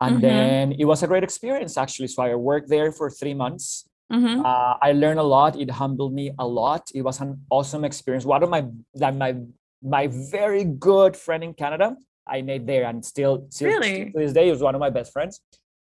And 0.00 0.16
Mhm. 0.16 0.20
then 0.20 0.72
it 0.78 0.84
was 0.84 1.02
a 1.02 1.06
great 1.06 1.22
experience, 1.24 1.78
actually. 1.78 2.08
So 2.08 2.22
I 2.22 2.34
worked 2.34 2.68
there 2.68 2.92
for 2.92 3.08
three 3.08 3.34
months. 3.34 3.88
Mhm. 4.12 4.44
Uh, 4.44 4.76
I 4.82 4.92
learned 4.92 5.18
a 5.20 5.22
lot. 5.36 5.56
It 5.58 5.70
humbled 5.70 6.12
me 6.12 6.32
a 6.38 6.46
lot. 6.46 6.90
It 6.94 7.02
was 7.02 7.20
an 7.20 7.40
awesome 7.50 7.84
experience. 7.84 8.24
One 8.24 8.42
of 8.42 8.50
my 8.50 8.66
like 8.94 9.14
my 9.16 9.36
my 9.82 10.06
very 10.06 10.64
good 10.64 11.16
friend 11.16 11.42
in 11.42 11.54
Canada, 11.54 11.96
I 12.26 12.42
made 12.42 12.66
there, 12.66 12.84
and 12.84 13.04
still, 13.04 13.46
still 13.50 13.68
Really? 13.68 14.12
to 14.12 14.18
this 14.18 14.32
day, 14.32 14.44
he 14.46 14.50
was 14.52 14.62
one 14.62 14.74
of 14.76 14.80
my 14.80 14.90
best 14.90 15.12
friends. 15.12 15.40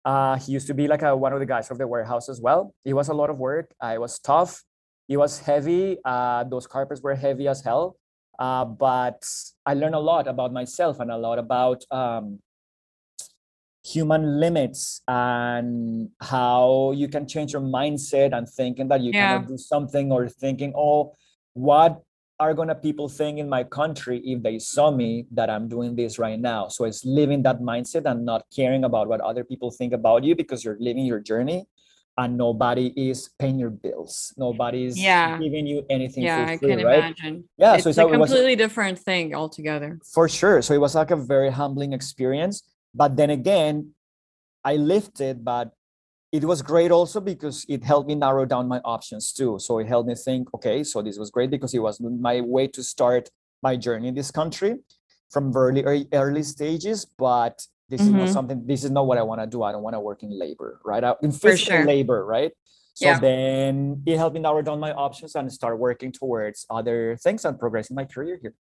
Uh, 0.06 0.36
he 0.38 0.52
used 0.54 0.68
to 0.68 0.74
be 0.74 0.88
like 0.88 1.02
a, 1.02 1.16
one 1.16 1.34
of 1.34 1.40
the 1.40 1.46
guys 1.46 1.70
of 1.72 1.78
the 1.78 1.88
warehouse 1.88 2.30
as 2.30 2.40
well. 2.40 2.74
It 2.86 2.94
was 2.94 3.10
a 3.10 3.14
lot 3.14 3.30
of 3.30 3.38
work. 3.40 3.74
Uh, 3.84 3.92
it 3.96 4.00
was 4.00 4.20
tough. 4.20 4.64
It 5.10 5.18
was 5.18 5.40
heavy. 5.40 5.98
Uh, 6.06 6.44
those 6.46 6.66
carpets 6.68 7.02
were 7.02 7.16
heavy 7.16 7.48
as 7.48 7.62
hell. 7.62 7.98
Uh, 8.40 8.64
but 8.66 9.24
I 9.66 9.74
learned 9.74 9.96
a 9.96 10.00
lot 10.00 10.28
about 10.28 10.54
myself 10.54 11.00
and 11.00 11.12
a 11.12 11.18
lot 11.18 11.40
about 11.40 11.84
um, 11.92 12.40
human 13.94 14.40
limits 14.40 15.02
and 15.08 16.10
how 16.22 16.92
you 16.96 17.08
can 17.08 17.28
change 17.28 17.52
your 17.52 17.62
mindset 17.62 18.36
and 18.36 18.48
thinking 18.48 18.88
that 18.88 19.02
you 19.02 19.12
Yeah. 19.14 19.28
cannot 19.28 19.48
do 19.48 19.58
something 19.58 20.12
or 20.12 20.30
thinking, 20.30 20.74
oh, 20.76 21.14
what 21.54 22.02
are 22.40 22.54
gonna 22.54 22.76
people 22.76 23.08
think 23.10 23.38
in 23.38 23.48
my 23.48 23.64
country 23.64 24.20
if 24.26 24.42
they 24.42 24.58
saw 24.58 24.90
me 24.90 25.28
that 25.32 25.50
I'm 25.50 25.68
doing 25.68 25.96
this 25.96 26.18
right 26.18 26.40
now? 26.40 26.68
So 26.70 26.86
it's 26.86 27.04
living 27.06 27.44
that 27.44 27.60
mindset 27.60 28.06
and 28.10 28.26
not 28.26 28.46
caring 28.56 28.84
about 28.86 29.08
what 29.08 29.22
other 29.22 29.44
people 29.44 29.70
think 29.70 29.94
about 29.94 30.24
you 30.24 30.36
because 30.36 30.64
you're 30.64 30.78
living 30.80 31.06
your 31.06 31.20
journey 31.20 31.66
and 32.18 32.38
nobody 32.38 32.88
is 32.96 33.30
paying 33.40 33.58
your 33.60 33.70
bills. 33.72 34.34
Nobody's 34.38 34.98
Yeah. 34.98 35.38
giving 35.40 35.66
you 35.68 35.84
anything 35.90 36.24
Yeah, 36.24 36.46
for 36.46 36.52
I 36.52 36.58
free, 36.58 36.70
can 36.76 36.86
right? 36.86 36.98
imagine. 37.00 37.44
Yeah, 37.58 37.74
It's 37.76 37.84
so 37.84 37.90
it's 37.90 37.98
a 37.98 38.02
it 38.04 38.18
was- 38.18 38.30
completely 38.30 38.56
different 38.56 39.00
thing 39.00 39.36
altogether. 39.36 40.00
for 40.14 40.30
sure. 40.30 40.62
So 40.62 40.74
it 40.74 40.80
was 40.82 40.96
like 40.96 41.12
a 41.12 41.16
very 41.18 41.52
humbling 41.52 41.92
experience. 41.94 42.62
But 42.94 43.16
then 43.18 43.30
again, 43.30 43.94
I 44.64 44.76
lifted, 44.78 45.44
but 45.44 45.72
it 46.32 46.44
was 46.46 46.62
great 46.62 46.92
also 46.92 47.20
because 47.20 47.66
it 47.70 47.84
helped 47.84 48.08
me 48.08 48.16
narrow 48.16 48.46
down 48.46 48.68
my 48.68 48.80
options 48.86 49.34
too. 49.34 49.58
So 49.60 49.80
it 49.80 49.88
helped 49.88 50.08
me 50.08 50.16
think, 50.16 50.54
okay, 50.54 50.84
so 50.84 51.02
this 51.02 51.18
was 51.18 51.30
great 51.30 51.50
because 51.52 51.74
it 51.74 51.80
was 51.80 52.00
my 52.00 52.42
way 52.42 52.68
to 52.70 52.84
start 52.84 53.30
my 53.62 53.76
journey 53.76 54.08
in 54.10 54.16
this 54.16 54.32
country 54.32 54.78
from 55.32 55.52
very 55.54 55.84
early, 55.84 56.08
early 56.14 56.44
stages. 56.44 57.06
But 57.06 57.66
this 57.90 58.02
is 58.02 58.10
not 58.14 58.28
Mhm. 58.30 58.34
something, 58.34 58.66
this 58.66 58.84
is 58.84 58.92
not 58.92 59.06
what 59.06 59.18
I 59.18 59.24
want 59.24 59.42
to 59.42 59.48
do. 59.48 59.64
I 59.64 59.72
don't 59.72 59.84
want 59.84 59.96
to 59.96 60.00
work 60.00 60.24
in 60.24 60.32
labor, 60.38 60.80
right? 60.86 61.04
I- 61.04 61.16
In 61.22 61.32
physical 61.32 61.78
sure. 61.78 61.86
labor, 61.86 62.26
right? 62.26 62.54
So 62.96 63.06
Yeah. 63.08 63.20
then 63.20 64.04
it 64.06 64.18
helped 64.18 64.36
me 64.36 64.40
narrow 64.40 64.62
down 64.62 64.80
my 64.80 64.94
options 64.94 65.36
and 65.36 65.52
start 65.52 65.80
working 65.80 66.12
towards 66.12 66.66
other 66.70 67.18
things 67.18 67.44
and 67.46 67.58
progressing 67.60 67.96
my 67.96 68.06
career 68.06 68.38
here. 68.42 68.56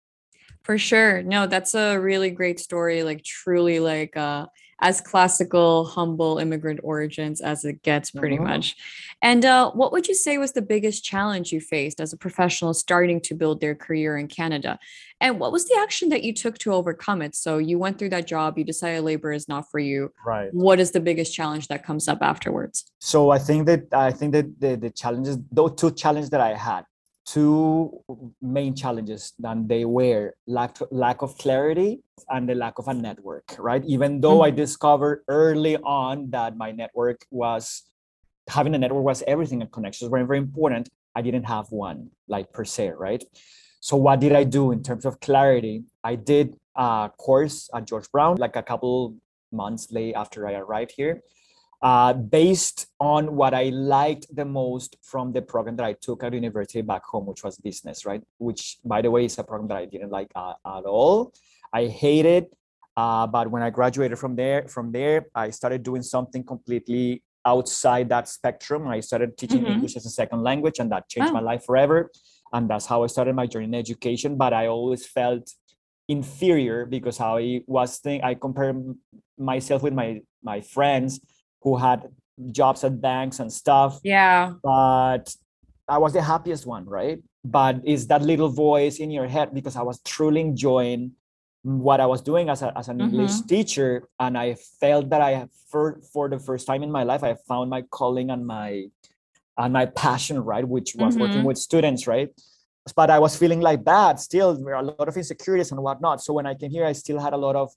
For 0.63 0.79
sure. 0.79 1.23
No, 1.23 1.47
that's 1.47 1.75
a 1.75 1.99
really 1.99 2.31
great 2.31 2.61
story. 2.61 3.03
Like 3.03 3.25
truly 3.25 3.81
like 3.81 4.17
uh 4.17 4.47
as 4.81 5.01
classical, 5.01 5.85
humble 5.85 6.39
immigrant 6.39 6.81
origins 6.83 7.41
as 7.41 7.65
it 7.65 7.83
gets, 7.83 8.11
pretty 8.11 8.37
mm-hmm. 8.37 8.47
much. 8.47 8.77
And 9.23 9.45
uh, 9.45 9.71
what 9.73 9.93
would 9.93 10.09
you 10.09 10.15
say 10.15 10.39
was 10.39 10.53
the 10.53 10.63
biggest 10.63 11.05
challenge 11.05 11.53
you 11.53 11.61
faced 11.61 12.01
as 12.01 12.13
a 12.13 12.17
professional 12.17 12.73
starting 12.73 13.21
to 13.23 13.35
build 13.35 13.61
their 13.61 13.75
career 13.75 14.17
in 14.17 14.29
Canada? 14.29 14.79
And 15.21 15.39
what 15.39 15.53
was 15.53 15.69
the 15.69 15.79
action 15.79 16.09
that 16.09 16.23
you 16.23 16.33
took 16.33 16.57
to 16.59 16.73
overcome 16.73 17.21
it? 17.21 17.35
So 17.35 17.59
you 17.59 17.79
went 17.79 17.99
through 17.99 18.09
that 18.11 18.27
job, 18.27 18.57
you 18.57 18.65
decided 18.65 19.03
labor 19.03 19.33
is 19.33 19.49
not 19.49 19.71
for 19.71 19.79
you. 19.79 20.13
Right. 20.25 20.49
What 20.55 20.81
is 20.81 20.93
the 20.93 21.01
biggest 21.01 21.35
challenge 21.35 21.69
that 21.69 21.85
comes 21.85 22.09
up 22.09 22.19
afterwards? 22.23 22.91
So 23.01 23.31
I 23.31 23.39
think 23.39 23.67
that 23.67 23.93
I 23.93 24.13
think 24.13 24.33
that 24.33 24.59
the, 24.59 24.77
the 24.77 24.91
challenges, 24.91 25.37
those 25.53 25.75
two 25.77 25.91
challenges 25.91 26.31
that 26.31 26.41
I 26.41 26.55
had, 26.55 26.85
two 27.27 28.03
main 28.41 28.75
challenges 28.75 29.33
than 29.39 29.67
they 29.67 29.85
were 29.85 30.35
lack 30.47 30.79
lack 30.91 31.23
of 31.23 31.37
clarity 31.39 32.01
and 32.29 32.49
the 32.49 32.55
lack 32.55 32.79
of 32.79 32.89
a 32.89 32.95
network 32.95 33.45
right? 33.59 33.85
Even 33.85 34.21
though 34.21 34.41
mm-hmm. 34.41 34.49
i 34.49 34.51
discovered 34.51 35.23
early 35.29 35.77
on 35.79 36.31
that 36.31 36.57
my 36.57 36.73
network 36.73 37.25
was 37.31 37.83
having 38.49 38.75
a 38.75 38.79
network 38.79 39.05
was 39.05 39.23
everything 39.27 39.61
and 39.61 39.71
connections 39.71 40.11
were 40.11 40.25
very 40.25 40.39
important 40.39 40.89
i 41.15 41.23
didn't 41.23 41.45
have 41.45 41.67
one 41.71 42.11
like 42.29 42.53
per 42.53 42.65
se 42.65 42.91
right? 42.91 43.25
So 43.81 43.97
what 43.97 44.21
did 44.21 44.33
i 44.33 44.45
do 44.45 44.73
in 44.73 44.83
terms 44.83 45.05
of 45.05 45.21
clarity? 45.21 45.85
I 46.05 46.15
did 46.15 46.57
a 46.77 47.11
course 47.19 47.69
at 47.75 47.87
george 47.87 48.11
brown 48.11 48.37
like 48.37 48.57
a 48.57 48.63
couple 48.63 49.17
months 49.53 49.91
late 49.91 50.15
after 50.15 50.47
i 50.47 50.55
arrived 50.55 50.93
here 50.97 51.21
uh, 51.83 52.13
based 52.13 52.87
on 52.99 53.37
what 53.37 53.55
I 53.55 53.71
liked 53.71 54.27
the 54.35 54.45
most 54.45 54.97
from 55.03 55.33
the 55.33 55.41
program 55.41 55.77
that 55.77 55.87
I 55.87 55.95
took 55.95 56.23
at 56.23 56.35
university 56.35 56.83
back 56.83 57.05
home, 57.05 57.27
which 57.27 57.43
was 57.43 57.57
business, 57.57 58.05
right? 58.05 58.23
Which, 58.39 58.79
by 58.85 59.01
the 59.01 59.11
way, 59.11 59.25
is 59.25 59.39
a 59.39 59.45
program 59.45 59.69
that 59.69 59.79
I 59.79 59.87
didn't 59.87 60.11
like 60.11 60.31
uh, 60.35 60.55
at 60.67 60.85
all. 60.85 61.33
I 61.73 61.87
hated, 61.87 62.47
uh, 62.97 63.27
but 63.27 63.51
when 63.51 63.63
I 63.63 63.71
graduated 63.71 64.19
from 64.19 64.37
there, 64.37 64.69
from 64.69 64.93
there, 64.93 65.27
I 65.35 65.51
started 65.51 65.83
doing 65.83 66.03
something 66.03 66.45
completely 66.45 67.23
outside 67.47 68.11
that 68.11 68.29
spectrum. 68.29 68.87
I 68.87 69.01
started 69.01 69.39
teaching 69.39 69.63
mm-hmm. 69.63 69.73
English 69.73 69.97
as 69.97 70.05
a 70.05 70.11
second 70.11 70.43
language, 70.43 70.81
and 70.81 70.93
that 70.93 71.09
changed 71.09 71.31
oh. 71.31 71.35
my 71.35 71.41
life 71.41 71.65
forever. 71.65 72.11
And 72.53 72.69
that's 72.69 72.87
how 72.87 73.05
I 73.05 73.07
started 73.07 73.35
my 73.35 73.47
journey 73.47 73.67
in 73.67 73.75
education. 73.75 74.37
But 74.37 74.53
I 74.53 74.67
always 74.67 75.07
felt 75.07 75.51
inferior 76.09 76.85
because 76.85 77.21
I 77.21 77.63
was 77.67 77.99
think 77.99 78.25
I 78.25 78.35
compared 78.35 78.77
myself 79.39 79.83
with 79.83 79.95
my 79.95 80.21
my 80.43 80.61
friends 80.61 81.21
who 81.63 81.77
had 81.77 82.09
jobs 82.53 82.85
at 82.85 83.01
banks 83.01 83.39
and 83.41 83.53
stuff. 83.53 84.01
Yeah. 84.03 84.55
But 84.63 85.35
I 85.89 85.99
was 85.99 86.13
the 86.13 86.23
happiest 86.23 86.67
one, 86.67 86.87
right? 86.87 87.21
But 87.45 87.81
is 87.85 88.07
that 88.09 88.23
little 88.23 88.49
voice 88.49 88.99
in 88.99 89.11
your 89.11 89.27
head 89.27 89.55
because 89.55 89.77
I 89.77 89.83
was 89.83 90.01
truly 90.03 90.41
enjoying 90.41 91.13
what 91.63 92.01
I 92.01 92.07
was 92.07 92.23
doing 92.23 92.49
as, 92.49 92.63
a, 92.63 92.77
as 92.77 92.89
an 92.89 92.99
mm-hmm. 92.99 93.15
English 93.15 93.41
teacher. 93.43 94.09
And 94.19 94.37
I 94.39 94.57
felt 94.81 95.11
that 95.11 95.21
I, 95.21 95.47
for, 95.71 96.01
for 96.13 96.29
the 96.29 96.39
first 96.39 96.67
time 96.67 96.83
in 96.83 96.91
my 96.91 97.03
life, 97.03 97.23
I 97.23 97.35
found 97.35 97.71
my 97.71 97.83
calling 97.83 98.31
and 98.31 98.47
my, 98.47 98.87
and 99.59 99.73
my 99.73 99.87
passion, 99.87 100.39
right? 100.39 100.67
Which 100.67 100.95
was 100.95 101.15
mm-hmm. 101.15 101.23
working 101.23 101.45
with 101.45 101.59
students, 101.59 102.07
right? 102.07 102.31
But 102.97 103.11
I 103.11 103.19
was 103.19 103.37
feeling 103.37 103.61
like 103.61 103.85
bad 103.85 104.19
still, 104.19 104.55
there 104.55 104.75
are 104.75 104.83
a 104.83 104.87
lot 104.87 105.07
of 105.07 105.17
insecurities 105.17 105.71
and 105.71 105.83
whatnot. 105.83 106.23
So 106.23 106.33
when 106.33 106.47
I 106.47 106.55
came 106.55 106.71
here, 106.71 106.87
I 106.87 106.93
still 106.93 107.21
had 107.21 107.35
a 107.35 107.37
lot 107.37 107.57
of 107.57 107.73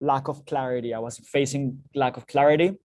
lack 0.00 0.28
of 0.28 0.44
clarity. 0.44 0.92
I 0.92 0.98
was 0.98 1.18
facing 1.18 1.82
lack 1.94 2.16
of 2.18 2.26
clarity 2.26 2.76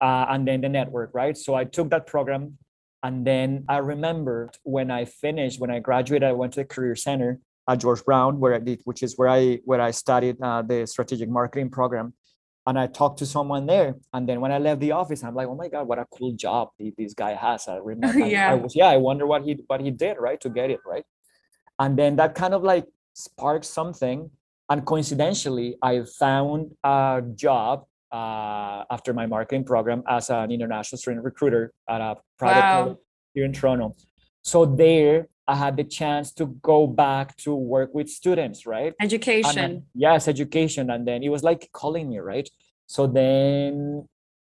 uh, 0.00 0.26
and 0.28 0.46
then 0.46 0.60
the 0.60 0.68
network, 0.68 1.10
right? 1.14 1.36
So 1.36 1.54
I 1.54 1.64
took 1.64 1.90
that 1.90 2.06
program. 2.06 2.58
And 3.02 3.26
then 3.26 3.64
I 3.68 3.78
remembered 3.78 4.56
when 4.64 4.90
I 4.90 5.04
finished, 5.04 5.60
when 5.60 5.70
I 5.70 5.78
graduated, 5.78 6.28
I 6.28 6.32
went 6.32 6.54
to 6.54 6.60
the 6.60 6.64
Career 6.64 6.96
Center 6.96 7.40
at 7.68 7.80
George 7.80 8.04
Brown, 8.04 8.40
where 8.40 8.54
I 8.54 8.58
did, 8.58 8.80
which 8.84 9.02
is 9.02 9.16
where 9.16 9.28
I 9.28 9.60
where 9.64 9.80
I 9.80 9.90
studied 9.90 10.40
uh, 10.40 10.62
the 10.62 10.86
strategic 10.86 11.28
marketing 11.28 11.70
program. 11.70 12.14
And 12.66 12.76
I 12.76 12.88
talked 12.88 13.20
to 13.20 13.26
someone 13.26 13.66
there. 13.66 13.94
And 14.12 14.28
then 14.28 14.40
when 14.40 14.50
I 14.50 14.58
left 14.58 14.80
the 14.80 14.90
office, 14.90 15.22
I'm 15.22 15.36
like, 15.36 15.46
oh 15.46 15.54
my 15.54 15.68
God, 15.68 15.86
what 15.86 16.00
a 16.00 16.06
cool 16.10 16.32
job 16.32 16.70
this 16.98 17.14
guy 17.14 17.34
has. 17.34 17.68
I 17.68 17.76
remember 17.76 18.18
yeah. 18.26 18.48
I, 18.48 18.52
I 18.52 18.54
was, 18.54 18.74
yeah, 18.74 18.88
I 18.88 18.96
wonder 18.96 19.24
what 19.24 19.44
he 19.44 19.56
what 19.68 19.80
he 19.80 19.92
did, 19.92 20.16
right, 20.18 20.40
to 20.40 20.48
get 20.48 20.70
it, 20.70 20.80
right? 20.84 21.04
And 21.78 21.96
then 21.96 22.16
that 22.16 22.34
kind 22.34 22.54
of 22.54 22.64
like 22.64 22.86
sparked 23.14 23.66
something. 23.66 24.30
And 24.68 24.84
coincidentally, 24.84 25.76
I 25.80 26.02
found 26.18 26.72
a 26.82 27.22
job 27.36 27.84
uh, 28.12 28.84
after 28.90 29.12
my 29.12 29.26
marketing 29.26 29.64
program 29.64 30.02
as 30.08 30.30
an 30.30 30.50
international 30.50 30.98
student 30.98 31.24
recruiter 31.24 31.72
at 31.88 32.00
a 32.00 32.16
private 32.38 32.60
wow. 32.60 32.82
college 32.84 32.98
here 33.34 33.44
in 33.44 33.52
Toronto. 33.52 33.96
So 34.42 34.64
there, 34.64 35.28
I 35.48 35.54
had 35.56 35.76
the 35.76 35.84
chance 35.84 36.32
to 36.34 36.46
go 36.62 36.86
back 36.86 37.36
to 37.38 37.54
work 37.54 37.94
with 37.94 38.08
students, 38.08 38.66
right? 38.66 38.94
Education. 39.00 39.54
Then, 39.54 39.82
yes, 39.94 40.28
education. 40.28 40.90
And 40.90 41.06
then 41.06 41.22
it 41.22 41.28
was 41.28 41.42
like 41.42 41.68
calling 41.72 42.08
me, 42.08 42.18
right? 42.18 42.48
So 42.86 43.06
then 43.06 44.08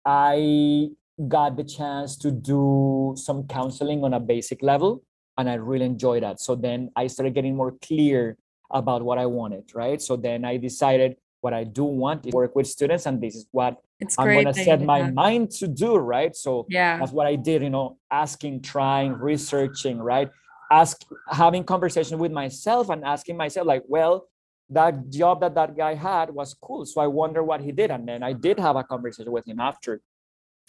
I 0.04 0.88
got 1.28 1.56
the 1.56 1.64
chance 1.64 2.16
to 2.18 2.30
do 2.30 3.14
some 3.16 3.46
counseling 3.46 4.02
on 4.04 4.14
a 4.14 4.20
basic 4.20 4.62
level, 4.62 5.02
and 5.38 5.48
I 5.48 5.54
really 5.54 5.84
enjoyed 5.84 6.22
that. 6.22 6.40
So 6.40 6.54
then 6.54 6.90
I 6.96 7.06
started 7.06 7.34
getting 7.34 7.56
more 7.56 7.74
clear 7.82 8.36
about 8.70 9.02
what 9.02 9.18
I 9.18 9.26
wanted, 9.26 9.70
right? 9.74 10.00
So 10.00 10.16
then 10.16 10.44
I 10.44 10.56
decided 10.56 11.16
what 11.42 11.52
I 11.52 11.64
do 11.64 11.84
want 11.84 12.24
is 12.24 12.32
work 12.32 12.54
with 12.54 12.68
students, 12.68 13.04
and 13.04 13.20
this 13.20 13.34
is 13.34 13.46
what 13.50 13.76
it's 13.98 14.18
I'm 14.18 14.28
going 14.28 14.46
to 14.46 14.54
set 14.54 14.80
my 14.80 15.10
mind 15.10 15.50
to 15.60 15.66
do, 15.66 15.96
right? 15.96 16.34
So 16.34 16.66
yeah, 16.70 16.98
that's 16.98 17.12
what 17.12 17.26
I 17.26 17.34
did. 17.34 17.62
You 17.62 17.70
know, 17.70 17.98
asking, 18.10 18.62
trying, 18.62 19.12
researching, 19.14 19.98
right? 19.98 20.30
Ask, 20.70 21.02
having 21.28 21.64
conversation 21.64 22.18
with 22.18 22.32
myself, 22.32 22.88
and 22.90 23.04
asking 23.04 23.36
myself, 23.36 23.66
like, 23.66 23.82
well, 23.88 24.28
that 24.70 25.10
job 25.10 25.40
that 25.40 25.54
that 25.56 25.76
guy 25.76 25.94
had 25.94 26.30
was 26.30 26.54
cool. 26.54 26.86
So 26.86 27.00
I 27.00 27.08
wonder 27.08 27.42
what 27.42 27.60
he 27.60 27.72
did, 27.72 27.90
and 27.90 28.08
then 28.08 28.22
I 28.22 28.32
did 28.32 28.60
have 28.60 28.76
a 28.76 28.84
conversation 28.84 29.32
with 29.32 29.46
him 29.46 29.58
after, 29.58 30.00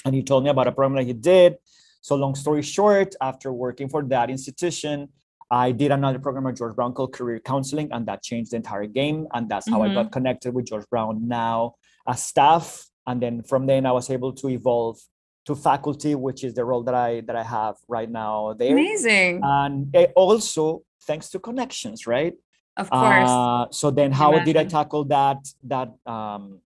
and 0.06 0.16
he 0.16 0.24
told 0.24 0.44
me 0.44 0.50
about 0.50 0.68
a 0.68 0.72
program 0.72 0.98
that 0.98 1.06
he 1.06 1.14
did. 1.14 1.58
So 2.02 2.16
long 2.16 2.34
story 2.34 2.64
short, 2.64 3.16
after 3.22 3.54
working 3.54 3.90
for 3.90 4.04
that 4.06 4.32
institution, 4.32 5.10
I 5.54 5.72
did 5.72 5.92
another 5.92 6.18
program 6.18 6.48
at 6.48 6.58
George 6.58 6.76
Brown 6.76 6.94
called 6.94 7.14
Career 7.14 7.40
Counseling, 7.40 7.90
and 7.92 8.08
that 8.08 8.24
changed 8.24 8.52
the 8.52 8.56
entire 8.56 8.88
game. 8.88 9.28
And 9.34 9.48
that's 9.48 9.70
how 9.70 9.82
mm-hmm. 9.82 10.00
I 10.00 10.02
got 10.02 10.12
connected 10.12 10.52
with 10.52 10.66
George 10.66 10.90
Brown 10.90 11.28
now 11.28 11.76
as 12.08 12.24
staff. 12.24 12.88
And 13.06 13.22
then 13.22 13.44
from 13.44 13.68
then 13.68 13.86
I 13.86 13.92
was 13.92 14.10
able 14.10 14.34
to 14.34 14.50
evolve 14.50 15.00
to 15.46 15.56
faculty, 15.56 16.16
which 16.16 16.44
is 16.44 16.56
the 16.56 16.66
role 16.66 16.82
that 16.84 16.96
I 16.96 17.22
that 17.28 17.36
I 17.36 17.44
have 17.44 17.76
right 17.88 18.10
now 18.10 18.56
there. 18.58 18.72
Amazing. 18.72 19.42
And 19.44 19.96
also 20.16 20.82
thanks 21.04 21.30
to 21.30 21.40
connections, 21.40 22.08
right? 22.08 22.34
Of 22.76 22.90
course. 22.90 23.30
Uh, 23.30 23.66
so 23.70 23.92
then 23.92 24.12
how 24.12 24.32
Imagine. 24.32 24.46
did 24.54 24.58
I 24.58 24.66
tackle 24.66 25.04
that 25.06 25.38
that 25.66 25.90
um, 26.08 26.62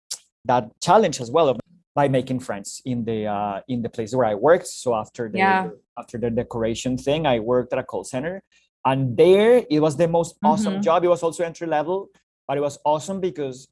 that 0.43 0.69
challenge 0.81 1.21
as 1.21 1.31
well 1.31 1.57
by 1.95 2.09
making 2.09 2.39
friends 2.41 2.81
in 2.83 3.05
the 3.05 3.27
uh, 3.27 3.61
in 3.69 3.81
the 3.81 3.89
place 3.89 4.13
where 4.13 4.27
I 4.27 4.35
worked. 4.35 4.67
So 4.67 4.93
after 4.93 5.29
the 5.29 5.37
yeah. 5.37 5.69
after 5.97 6.17
the 6.17 6.29
decoration 6.29 6.97
thing, 6.97 7.25
I 7.25 7.39
worked 7.39 7.71
at 7.71 7.79
a 7.79 7.83
call 7.83 8.03
center 8.03 8.43
and 8.85 9.17
there 9.17 9.65
it 9.69 9.79
was 9.79 9.97
the 9.97 10.07
most 10.07 10.35
awesome 10.43 10.73
mm-hmm. 10.73 10.81
job 10.81 11.03
it 11.03 11.07
was 11.07 11.23
also 11.23 11.43
entry 11.43 11.67
level 11.67 12.09
but 12.47 12.57
it 12.57 12.61
was 12.61 12.77
awesome 12.85 13.19
because 13.19 13.67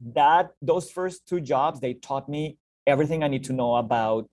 that 0.00 0.50
those 0.60 0.90
first 0.90 1.26
two 1.26 1.40
jobs 1.40 1.80
they 1.80 1.94
taught 1.94 2.28
me 2.28 2.58
everything 2.86 3.22
i 3.22 3.28
need 3.28 3.44
to 3.44 3.52
know 3.52 3.76
about 3.76 4.28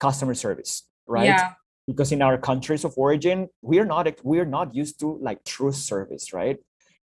customer 0.00 0.34
service 0.34 0.84
right 1.06 1.26
yeah. 1.26 1.52
because 1.86 2.12
in 2.12 2.22
our 2.22 2.38
countries 2.38 2.84
of 2.84 2.92
origin 2.96 3.48
we're 3.62 3.84
not 3.84 4.08
we're 4.22 4.44
not 4.44 4.74
used 4.74 4.98
to 5.00 5.18
like 5.20 5.42
true 5.44 5.72
service 5.72 6.32
right 6.32 6.58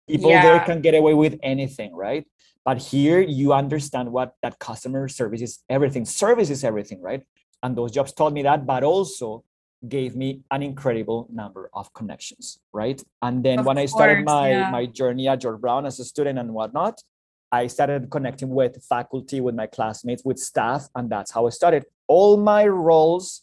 people 0.09 0.31
yeah. 0.31 0.43
there 0.43 0.61
can 0.61 0.81
get 0.81 0.95
away 0.95 1.15
with 1.15 1.39
anything 1.43 1.95
right 1.95 2.27
but 2.65 2.79
here 2.79 3.21
you 3.21 3.53
understand 3.53 4.11
what 4.11 4.35
that 4.43 4.59
customer 4.59 5.09
service 5.09 5.41
is 5.41 5.59
everything 5.69 6.05
service 6.05 6.51
is 6.51 6.65
everything 6.65 7.01
right 7.01 7.23
and 7.63 7.77
those 7.77 7.91
jobs 7.91 8.13
taught 8.13 8.33
me 8.33 8.43
that 8.43 8.67
but 8.67 8.83
also 8.83 9.45
gave 9.89 10.15
me 10.15 10.43
an 10.51 10.63
incredible 10.63 11.27
number 11.33 11.71
of 11.73 11.93
connections, 11.95 12.59
right? 12.73 13.03
And 13.23 13.43
then 13.43 13.61
of 13.61 13.67
when 13.67 13.77
course, 13.77 13.93
I 13.93 13.97
started 13.97 14.25
my 14.25 14.51
yeah. 14.51 14.71
my 14.71 14.87
journey 14.87 15.29
at 15.29 15.41
George 15.41 15.61
Brown 15.61 15.87
as 15.87 15.99
a 16.01 16.05
student 16.05 16.39
and 16.39 16.53
whatnot, 16.53 17.03
I 17.53 17.67
started 17.67 18.11
connecting 18.11 18.51
with 18.51 18.83
faculty, 18.85 19.41
with 19.41 19.55
my 19.55 19.67
classmates, 19.67 20.25
with 20.25 20.39
staff, 20.39 20.89
and 20.95 21.11
that's 21.11 21.31
how 21.31 21.47
I 21.47 21.51
started. 21.51 21.85
All 22.07 22.37
my 22.37 22.67
roles, 22.67 23.43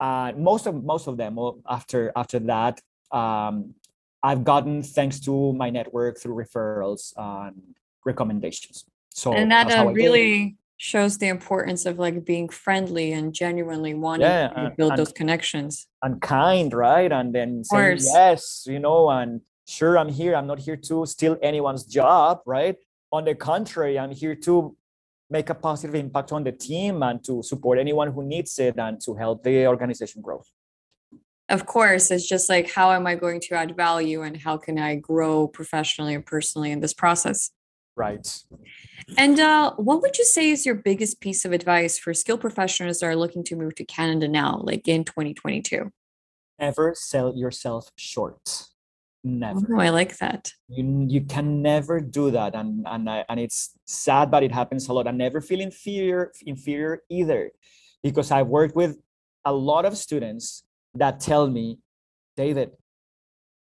uh, 0.00 0.32
most 0.36 0.66
of 0.66 0.84
most 0.84 1.06
of 1.06 1.16
them 1.16 1.38
after 1.68 2.12
after 2.16 2.38
that, 2.40 2.80
um, 3.12 3.74
I've 4.22 4.44
gotten 4.44 4.82
thanks 4.82 5.20
to 5.20 5.52
my 5.52 5.70
network 5.70 6.20
through 6.20 6.34
referrals 6.34 7.12
and 7.16 7.62
recommendations. 8.04 8.84
So 9.10 9.32
and 9.32 9.50
that 9.50 9.70
uh, 9.70 9.86
really 9.86 10.56
shows 10.78 11.18
the 11.18 11.28
importance 11.28 11.84
of 11.86 11.98
like 11.98 12.24
being 12.24 12.48
friendly 12.48 13.12
and 13.12 13.34
genuinely 13.34 13.94
wanting 13.94 14.26
yeah, 14.26 14.48
to 14.48 14.72
build 14.76 14.92
and, 14.92 14.98
those 14.98 15.12
connections. 15.12 15.88
and 16.02 16.22
kind 16.22 16.72
right? 16.72 17.12
And 17.12 17.34
then 17.34 17.64
saying 17.64 17.98
yes 18.00 18.64
you 18.66 18.78
know 18.78 19.10
and 19.10 19.40
sure 19.66 19.98
i'm 19.98 20.08
here 20.08 20.34
i'm 20.34 20.46
not 20.46 20.60
here 20.60 20.76
to 20.76 21.04
steal 21.04 21.36
anyone's 21.42 21.84
job 21.84 22.40
right? 22.46 22.76
On 23.10 23.24
the 23.24 23.34
contrary 23.34 23.98
i'm 23.98 24.12
here 24.12 24.36
to 24.36 24.76
make 25.30 25.50
a 25.50 25.54
positive 25.54 25.94
impact 25.94 26.32
on 26.32 26.44
the 26.44 26.52
team 26.52 27.02
and 27.02 27.22
to 27.24 27.42
support 27.42 27.78
anyone 27.78 28.12
who 28.12 28.22
needs 28.22 28.58
it 28.58 28.78
and 28.78 29.00
to 29.00 29.14
help 29.14 29.42
the 29.42 29.66
organization 29.66 30.22
grow. 30.22 30.42
Of 31.50 31.66
course, 31.66 32.10
it's 32.10 32.28
just 32.28 32.48
like 32.48 32.70
how 32.70 32.92
am 32.92 33.06
I 33.06 33.14
going 33.14 33.40
to 33.40 33.54
add 33.54 33.76
value 33.76 34.22
and 34.22 34.36
how 34.36 34.58
can 34.58 34.78
I 34.78 34.96
grow 34.96 35.48
professionally 35.48 36.14
and 36.14 36.24
personally 36.24 36.70
in 36.70 36.80
this 36.80 36.94
process? 36.94 37.50
Right. 37.98 38.44
And 39.16 39.40
uh, 39.40 39.74
what 39.74 40.02
would 40.02 40.18
you 40.18 40.24
say 40.24 40.50
is 40.50 40.64
your 40.64 40.76
biggest 40.76 41.20
piece 41.20 41.44
of 41.44 41.50
advice 41.50 41.98
for 41.98 42.14
skilled 42.14 42.40
professionals 42.40 43.00
that 43.00 43.06
are 43.06 43.16
looking 43.16 43.42
to 43.44 43.56
move 43.56 43.74
to 43.74 43.84
Canada 43.84 44.28
now, 44.28 44.60
like 44.62 44.86
in 44.86 45.02
2022? 45.02 45.90
Never 46.60 46.94
sell 46.96 47.34
yourself 47.36 47.90
short. 47.96 48.68
Never. 49.24 49.74
Oh, 49.74 49.80
I 49.80 49.88
like 49.88 50.16
that. 50.18 50.52
You 50.68 51.06
you 51.08 51.22
can 51.22 51.60
never 51.60 52.00
do 52.00 52.30
that, 52.30 52.54
and 52.54 52.86
and 52.86 53.10
I, 53.10 53.24
and 53.28 53.40
it's 53.40 53.76
sad, 53.84 54.30
but 54.30 54.44
it 54.44 54.52
happens 54.52 54.88
a 54.88 54.92
lot. 54.92 55.08
I 55.08 55.10
never 55.10 55.40
feel 55.40 55.60
inferior 55.60 56.30
inferior 56.46 57.02
either, 57.10 57.50
because 58.02 58.30
I've 58.30 58.46
worked 58.46 58.76
with 58.76 58.96
a 59.44 59.52
lot 59.52 59.84
of 59.84 59.98
students 59.98 60.62
that 60.94 61.18
tell 61.18 61.50
me, 61.50 61.80
David, 62.36 62.70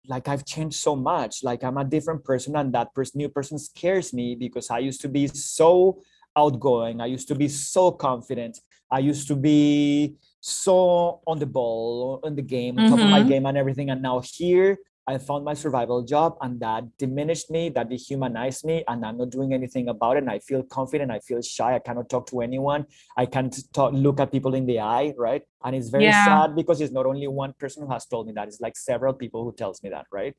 like 0.08 0.28
I've 0.28 0.44
changed 0.44 0.76
so 0.76 0.96
much. 0.96 1.42
Like 1.42 1.62
I'm 1.64 1.76
a 1.78 1.84
different 1.84 2.24
person, 2.24 2.56
and 2.56 2.72
that 2.74 2.94
person, 2.94 3.18
new 3.18 3.28
person 3.28 3.58
scares 3.58 4.12
me 4.12 4.34
because 4.34 4.70
I 4.70 4.78
used 4.78 5.00
to 5.02 5.08
be 5.08 5.26
so 5.28 6.02
outgoing. 6.36 7.00
I 7.00 7.06
used 7.06 7.28
to 7.28 7.34
be 7.34 7.48
so 7.48 7.90
confident. 7.90 8.60
I 8.90 9.00
used 9.00 9.26
to 9.28 9.36
be 9.36 10.16
so 10.40 11.20
on 11.26 11.38
the 11.38 11.46
ball, 11.46 12.20
on 12.22 12.36
the 12.36 12.42
game, 12.42 12.78
on 12.78 12.84
mm-hmm. 12.84 12.96
top 12.96 13.04
of 13.04 13.10
my 13.10 13.20
mm-hmm. 13.20 13.28
game 13.28 13.46
and 13.46 13.58
everything. 13.58 13.90
And 13.90 14.02
now 14.02 14.20
here 14.20 14.78
I 15.08 15.18
found 15.18 15.44
my 15.44 15.54
survival 15.54 16.02
job 16.02 16.36
and 16.40 16.58
that 16.60 16.84
diminished 16.98 17.48
me, 17.48 17.68
that 17.70 17.88
dehumanized 17.88 18.64
me, 18.64 18.82
and 18.88 19.06
I'm 19.06 19.18
not 19.18 19.30
doing 19.30 19.52
anything 19.52 19.88
about 19.88 20.16
it. 20.16 20.24
And 20.24 20.30
I 20.30 20.40
feel 20.40 20.64
confident, 20.64 21.12
I 21.12 21.20
feel 21.20 21.40
shy, 21.42 21.76
I 21.76 21.78
cannot 21.78 22.08
talk 22.08 22.26
to 22.30 22.40
anyone, 22.40 22.86
I 23.16 23.26
can't 23.26 23.56
talk, 23.72 23.92
look 23.92 24.18
at 24.18 24.32
people 24.32 24.54
in 24.54 24.66
the 24.66 24.80
eye, 24.80 25.14
right? 25.16 25.42
And 25.62 25.76
it's 25.76 25.90
very 25.90 26.04
yeah. 26.04 26.24
sad 26.24 26.56
because 26.56 26.80
it's 26.80 26.92
not 26.92 27.06
only 27.06 27.28
one 27.28 27.52
person 27.52 27.84
who 27.86 27.92
has 27.92 28.04
told 28.06 28.26
me 28.26 28.32
that, 28.32 28.48
it's 28.48 28.60
like 28.60 28.76
several 28.76 29.12
people 29.12 29.44
who 29.44 29.54
tells 29.54 29.80
me 29.82 29.90
that, 29.90 30.06
right? 30.12 30.34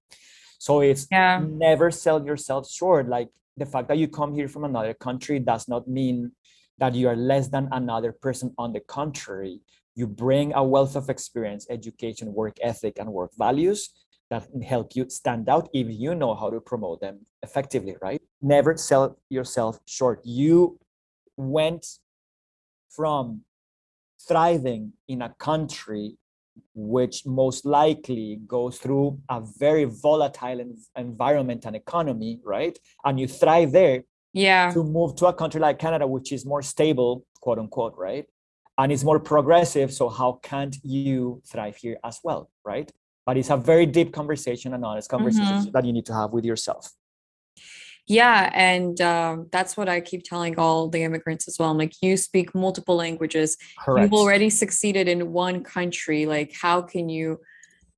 So 0.59 0.81
it's 0.81 1.07
yeah. 1.09 1.41
never 1.41 1.89
sell 1.89 2.25
yourself 2.25 2.69
short. 2.69 3.07
Like 3.07 3.29
the 3.55 3.65
fact 3.65 3.87
that 3.87 3.97
you 3.97 4.09
come 4.09 4.35
here 4.35 4.49
from 4.49 4.65
another 4.65 4.93
country 4.93 5.39
does 5.39 5.69
not 5.69 5.87
mean 5.87 6.33
that 6.77 6.93
you 6.93 7.07
are 7.07 7.15
less 7.15 7.47
than 7.47 7.69
another 7.71 8.11
person. 8.11 8.53
On 8.57 8.73
the 8.73 8.81
contrary, 8.81 9.61
you 9.95 10.07
bring 10.07 10.53
a 10.53 10.63
wealth 10.63 10.95
of 10.95 11.09
experience, 11.09 11.65
education, 11.69 12.33
work 12.33 12.57
ethic, 12.61 12.99
and 12.99 13.13
work 13.13 13.31
values 13.37 13.93
that 14.29 14.47
help 14.65 14.95
you 14.95 15.09
stand 15.09 15.47
out 15.49 15.69
if 15.73 15.87
you 15.89 16.13
know 16.13 16.35
how 16.35 16.49
to 16.49 16.59
promote 16.59 17.01
them 17.01 17.19
effectively, 17.43 17.95
right? 18.01 18.21
Never 18.41 18.75
sell 18.77 19.17
yourself 19.29 19.79
short. 19.85 20.21
You 20.23 20.79
went 21.37 21.85
from 22.89 23.41
thriving 24.27 24.93
in 25.07 25.21
a 25.21 25.29
country 25.39 26.17
which 26.73 27.25
most 27.25 27.65
likely 27.65 28.39
goes 28.47 28.77
through 28.77 29.19
a 29.29 29.41
very 29.59 29.85
volatile 29.85 30.59
environment 30.95 31.65
and 31.65 31.75
economy, 31.75 32.39
right? 32.43 32.77
And 33.05 33.19
you 33.19 33.27
thrive 33.27 33.71
there. 33.71 34.03
Yeah. 34.33 34.71
To 34.71 34.83
move 34.83 35.15
to 35.17 35.27
a 35.27 35.33
country 35.33 35.59
like 35.59 35.79
Canada, 35.79 36.05
which 36.05 36.31
is 36.31 36.45
more 36.45 36.61
stable, 36.61 37.25
quote 37.41 37.57
unquote, 37.59 37.95
right? 37.97 38.25
And 38.77 38.91
it's 38.91 39.03
more 39.03 39.19
progressive. 39.19 39.91
So 39.93 40.09
how 40.09 40.39
can't 40.43 40.75
you 40.83 41.41
thrive 41.49 41.77
here 41.77 41.97
as 42.03 42.19
well, 42.23 42.49
right? 42.63 42.91
But 43.27 43.37
it's 43.37 43.49
a 43.49 43.57
very 43.57 43.85
deep 43.85 44.13
conversation 44.13 44.73
and 44.73 44.85
honest 44.85 45.09
conversation 45.09 45.57
mm-hmm. 45.57 45.71
that 45.71 45.83
you 45.83 45.91
need 45.91 46.05
to 46.05 46.13
have 46.13 46.31
with 46.31 46.45
yourself. 46.45 46.93
Yeah 48.07 48.49
and 48.53 49.01
um, 49.01 49.49
that's 49.51 49.75
what 49.75 49.89
i 49.89 49.99
keep 49.99 50.23
telling 50.23 50.57
all 50.57 50.87
the 50.87 51.03
immigrants 51.03 51.45
as 51.49 51.59
well 51.59 51.69
i'm 51.69 51.77
like 51.77 51.93
you 52.01 52.15
speak 52.15 52.55
multiple 52.55 52.95
languages. 52.95 53.57
Correct. 53.83 54.01
you've 54.01 54.17
already 54.17 54.49
succeeded 54.49 55.09
in 55.09 55.33
one 55.33 55.61
country 55.61 56.25
like 56.25 56.53
how 56.53 56.81
can 56.81 57.09
you 57.09 57.41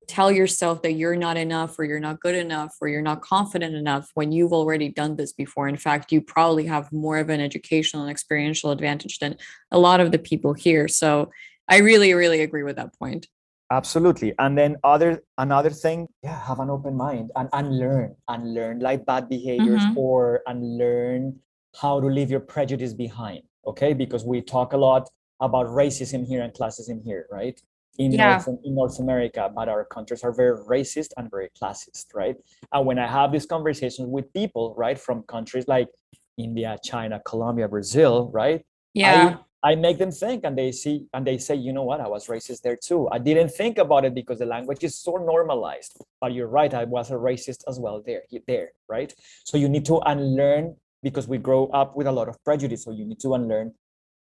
tell 0.07 0.31
yourself 0.31 0.81
that 0.81 0.93
you're 0.93 1.15
not 1.15 1.37
enough 1.37 1.77
or 1.77 1.83
you're 1.85 1.99
not 1.99 2.19
good 2.19 2.33
enough 2.33 2.75
or 2.81 2.87
you're 2.87 3.03
not 3.03 3.21
confident 3.21 3.75
enough 3.75 4.09
when 4.15 4.31
you've 4.31 4.51
already 4.51 4.89
done 4.89 5.15
this 5.15 5.31
before? 5.31 5.67
In 5.67 5.77
fact 5.77 6.11
you 6.11 6.21
probably 6.21 6.65
have 6.65 6.91
more 6.91 7.19
of 7.19 7.29
an 7.29 7.39
educational 7.39 8.01
and 8.01 8.09
experiential 8.09 8.71
advantage 8.71 9.19
than 9.19 9.37
a 9.69 9.77
lot 9.77 9.99
of 9.99 10.11
the 10.11 10.17
people 10.17 10.53
here. 10.53 10.87
So 10.87 11.29
i 11.69 11.77
really 11.77 12.15
really 12.15 12.41
agree 12.41 12.63
with 12.63 12.77
that 12.77 12.97
point 12.97 13.27
absolutely 13.71 14.33
and 14.39 14.57
then 14.57 14.75
other 14.83 15.21
another 15.37 15.69
thing 15.69 16.07
yeah 16.23 16.39
have 16.45 16.59
an 16.59 16.69
open 16.69 16.95
mind 16.95 17.31
and 17.35 17.49
unlearn 17.53 18.15
unlearn 18.27 18.79
like 18.79 19.05
bad 19.05 19.29
behaviors 19.29 19.81
mm-hmm. 19.81 19.97
or 19.97 20.41
unlearn 20.47 21.37
how 21.79 21.99
to 21.99 22.07
leave 22.07 22.31
your 22.31 22.39
prejudice 22.39 22.93
behind 22.93 23.41
okay 23.67 23.93
because 23.93 24.25
we 24.25 24.41
talk 24.41 24.73
a 24.73 24.77
lot 24.77 25.07
about 25.39 25.67
racism 25.67 26.25
here 26.25 26.41
and 26.41 26.53
classism 26.53 27.03
here 27.03 27.27
right 27.31 27.61
in, 27.99 28.13
yeah. 28.13 28.41
North, 28.45 28.59
in 28.63 28.75
North 28.75 28.99
America, 28.99 29.51
but 29.53 29.67
our 29.67 29.83
countries 29.83 30.23
are 30.23 30.31
very 30.31 30.57
racist 30.57 31.09
and 31.17 31.29
very 31.29 31.49
classist, 31.61 32.05
right? 32.15 32.37
And 32.71 32.85
when 32.85 32.97
I 32.97 33.05
have 33.05 33.31
these 33.31 33.45
conversations 33.45 34.07
with 34.07 34.31
people, 34.33 34.73
right, 34.77 34.97
from 34.97 35.23
countries 35.23 35.67
like 35.67 35.89
India, 36.37 36.77
China, 36.81 37.21
Colombia, 37.25 37.67
Brazil, 37.67 38.29
right? 38.31 38.65
Yeah. 38.93 39.37
I 39.37 39.43
make 39.75 39.97
them 39.97 40.11
think 40.11 40.45
and 40.45 40.57
they 40.57 40.71
see 40.71 41.07
and 41.13 41.27
they 41.27 41.37
say, 41.37 41.55
you 41.55 41.73
know 41.73 41.83
what, 41.83 41.99
I 41.99 42.07
was 42.07 42.27
racist 42.27 42.61
there 42.61 42.77
too. 42.77 43.09
I 43.11 43.19
didn't 43.19 43.49
think 43.49 43.77
about 43.77 44.05
it 44.05 44.15
because 44.15 44.39
the 44.39 44.45
language 44.45 44.83
is 44.83 44.97
so 44.97 45.17
normalized. 45.17 45.97
But 46.21 46.33
you're 46.33 46.47
right, 46.47 46.73
I 46.73 46.85
was 46.85 47.11
a 47.11 47.15
racist 47.15 47.63
as 47.67 47.79
well 47.79 48.01
there, 48.05 48.23
there, 48.47 48.71
right? 48.87 49.13
So 49.43 49.57
you 49.57 49.67
need 49.67 49.85
to 49.85 49.99
unlearn 50.05 50.75
because 51.03 51.27
we 51.27 51.37
grow 51.37 51.67
up 51.67 51.95
with 51.95 52.07
a 52.07 52.11
lot 52.11 52.29
of 52.29 52.41
prejudice. 52.43 52.83
So 52.83 52.91
you 52.91 53.05
need 53.05 53.19
to 53.21 53.33
unlearn 53.33 53.73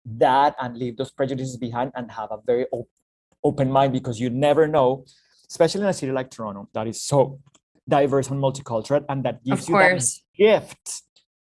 that 0.05 0.55
and 0.60 0.77
leave 0.77 0.95
those 0.95 1.12
prejudices 1.12 1.58
behind 1.58 1.91
and 1.95 2.12
have 2.12 2.32
a 2.32 2.39
very 2.45 2.65
op- 2.71 2.88
open 3.43 3.69
mind 3.69 3.91
because 3.93 4.19
you 4.19 4.29
never 4.29 4.67
know, 4.67 5.05
especially 5.49 5.82
in 5.82 5.88
a 5.88 5.93
city 5.93 6.12
like 6.12 6.32
Toronto 6.32 6.69
that 6.73 6.88
is 6.88 7.01
so 7.01 7.39
diverse 7.88 8.29
and 8.29 8.41
multicultural 8.41 9.03
and 9.10 9.23
that 9.25 9.43
gives 9.43 9.67
you 9.67 9.75
that 9.77 10.03
gift 10.38 11.03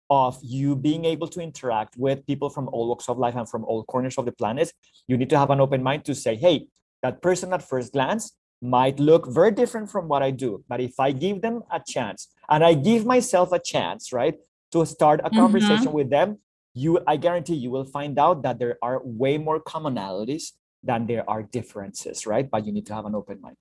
of 0.09 0.37
you 0.43 0.75
being 0.75 1.05
able 1.05 1.27
to 1.27 1.39
interact 1.41 1.95
with 1.97 2.25
people 2.27 2.49
from 2.49 2.69
all 2.69 2.89
walks 2.89 3.09
of 3.09 3.17
life 3.17 3.35
and 3.35 3.49
from 3.49 3.63
all 3.65 3.83
corners 3.83 4.17
of 4.17 4.25
the 4.25 4.31
planet, 4.31 4.71
you 5.07 5.17
need 5.17 5.29
to 5.29 5.37
have 5.37 5.49
an 5.49 5.59
open 5.59 5.81
mind 5.81 6.05
to 6.05 6.15
say, 6.15 6.35
hey, 6.35 6.67
that 7.01 7.21
person 7.21 7.53
at 7.53 7.61
first 7.61 7.93
glance 7.93 8.35
might 8.61 8.99
look 8.99 9.27
very 9.27 9.51
different 9.51 9.89
from 9.89 10.07
what 10.07 10.23
I 10.23 10.31
do. 10.31 10.63
But 10.67 10.81
if 10.81 10.99
I 10.99 11.11
give 11.11 11.41
them 11.41 11.63
a 11.71 11.81
chance 11.85 12.29
and 12.49 12.63
I 12.63 12.73
give 12.73 13.05
myself 13.05 13.51
a 13.51 13.59
chance, 13.59 14.11
right, 14.13 14.35
to 14.71 14.85
start 14.85 15.21
a 15.23 15.29
conversation 15.29 15.85
mm-hmm. 15.85 15.93
with 15.93 16.09
them, 16.09 16.39
you 16.73 16.99
I 17.07 17.17
guarantee 17.17 17.55
you 17.55 17.71
will 17.71 17.85
find 17.85 18.19
out 18.19 18.43
that 18.43 18.59
there 18.59 18.77
are 18.81 19.01
way 19.03 19.37
more 19.37 19.61
commonalities 19.61 20.51
than 20.83 21.07
there 21.07 21.27
are 21.29 21.43
differences, 21.43 22.27
right? 22.27 22.49
But 22.49 22.65
you 22.65 22.71
need 22.71 22.85
to 22.87 22.93
have 22.93 23.05
an 23.05 23.15
open 23.15 23.41
mind. 23.41 23.55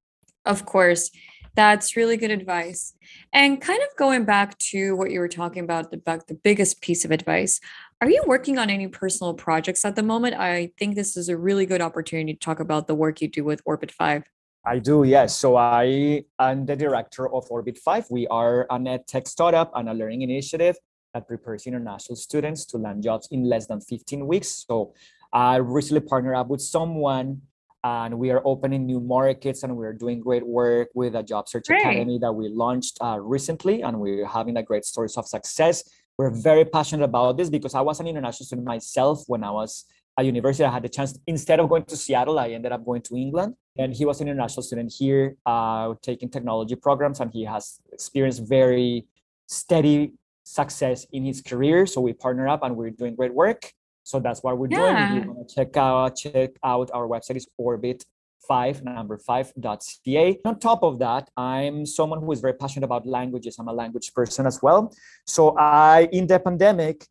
Of 0.45 0.67
course. 0.67 1.11
That's 1.57 1.97
really 1.97 2.17
good 2.17 2.33
advice. 2.33 2.95
And 3.33 3.61
kind 3.61 3.81
of 3.81 3.89
going 3.97 4.25
back 4.25 4.59
to 4.71 4.97
what 4.97 5.13
you 5.13 5.21
were 5.21 5.29
talking 5.29 5.63
about, 5.63 5.95
about 5.95 6.27
the 6.27 6.35
biggest 6.35 6.81
piece 6.81 7.05
of 7.05 7.13
advice, 7.13 7.61
are 8.01 8.11
you 8.11 8.23
working 8.27 8.59
on 8.59 8.71
any 8.71 8.89
personal 8.89 9.35
projects 9.35 9.85
at 9.85 9.95
the 9.95 10.03
moment? 10.03 10.35
I 10.35 10.73
think 10.79 10.97
this 10.97 11.17
is 11.17 11.29
a 11.29 11.37
really 11.37 11.65
good 11.65 11.81
opportunity 11.81 12.35
to 12.35 12.39
talk 12.39 12.59
about 12.59 12.89
the 12.89 12.95
work 12.95 13.21
you 13.21 13.29
do 13.29 13.45
with 13.45 13.63
Orbit 13.65 13.93
5. 13.93 14.25
I 14.67 14.79
do, 14.79 15.05
yes. 15.05 15.37
So 15.37 15.57
I 15.57 16.25
am 16.39 16.67
the 16.67 16.75
director 16.75 17.33
of 17.33 17.47
Orbit 17.51 17.79
5. 17.79 18.07
We 18.11 18.27
are 18.29 18.67
a 18.71 18.79
net 18.79 19.07
tech 19.07 19.29
startup 19.29 19.71
and 19.75 19.89
a 19.89 19.95
learning 19.95 20.23
initiative 20.23 20.77
that 21.13 21.29
prepares 21.29 21.67
international 21.67 22.17
students 22.17 22.65
to 22.67 22.79
land 22.79 23.03
jobs 23.03 23.29
in 23.31 23.45
less 23.45 23.67
than 23.67 23.81
15 23.81 24.27
weeks. 24.27 24.65
So 24.67 24.95
I 25.33 25.57
recently 25.57 26.01
partnered 26.01 26.35
up 26.35 26.49
with 26.49 26.63
someone 26.63 27.43
and 27.85 28.19
we 28.19 28.31
are 28.31 28.41
opening 28.47 28.87
new 28.87 28.99
markets 28.99 29.63
and 29.63 29.77
we're 29.77 29.93
doing 29.93 30.19
great 30.19 30.45
work 30.45 30.89
with 30.95 31.15
a 31.15 31.23
job 31.23 31.47
search 31.49 31.67
great. 31.67 31.83
academy 31.83 32.19
that 32.19 32.33
we 32.33 32.49
launched 32.49 32.97
uh, 33.03 33.19
recently 33.21 33.83
and 33.83 34.01
we're 34.01 34.27
having 34.27 34.57
a 34.57 34.63
great 34.63 34.87
stories 34.87 35.19
of 35.19 35.27
success. 35.29 35.85
We're 36.17 36.31
very 36.31 36.65
passionate 36.65 37.05
about 37.05 37.37
this 37.37 37.51
because 37.51 37.75
i 37.75 37.83
was 37.83 38.01
an 38.01 38.07
international 38.07 38.47
student 38.47 38.67
myself 38.67 39.25
when 39.27 39.45
i 39.45 39.51
was 39.51 39.85
at 40.19 40.25
university. 40.25 40.65
I 40.65 40.71
had 40.71 40.85
the 40.85 40.89
chance 40.89 41.19
instead 41.27 41.61
of 41.61 41.69
going 41.69 41.85
to 41.85 41.97
seattle 41.97 42.39
i 42.39 42.49
ended 42.49 42.73
up 42.73 42.85
going 42.85 43.03
to 43.03 43.17
england. 43.17 43.55
And 43.77 43.93
he 43.93 44.07
was 44.07 44.21
an 44.21 44.29
international 44.29 44.63
student 44.63 44.93
here 44.99 45.37
uh, 45.45 45.95
taking 46.01 46.31
technology 46.31 46.77
programs 46.77 47.21
and 47.21 47.31
he 47.33 47.45
has 47.45 47.81
experienced 47.93 48.49
very 48.49 49.07
steady 49.47 50.15
success 50.45 51.07
in 51.13 51.25
his 51.25 51.43
career. 51.43 51.87
So 51.87 52.01
we 52.01 52.13
partner 52.13 52.49
up 52.49 52.63
and 52.63 52.77
we're 52.77 52.91
doing 52.91 53.15
great 53.15 53.35
work 53.35 53.73
so 54.05 54.21
that's 54.21 54.43
what 54.43 54.57
we're 54.59 54.69
yeah. 54.71 55.09
doing. 55.09 55.19
If 55.19 55.25
you 55.25 55.33
want 55.33 55.49
to 55.49 55.55
check 55.55 55.77
out 55.77 56.17
check 56.17 56.51
out 56.63 56.91
our 56.93 57.09
website 57.09 57.37
is 57.37 57.49
orbit 57.59 58.05
five 58.47 58.85
number 58.85 59.19
five 59.19 59.53
dot 59.59 59.83
ca. 59.83 60.39
On 60.45 60.59
top 60.59 60.83
of 60.83 60.99
that, 60.99 61.31
I'm 61.37 61.87
someone 61.87 62.21
who 62.21 62.31
is 62.33 62.41
very 62.41 62.55
passionate 62.55 62.85
about 62.85 63.07
languages. 63.07 63.57
I'm 63.59 63.69
a 63.69 63.73
language 63.73 64.13
person 64.15 64.47
as 64.47 64.63
well. 64.63 64.93
So 65.27 65.57
I 65.59 66.09
in 66.13 66.27
the 66.27 66.39
pandemic, 66.39 67.07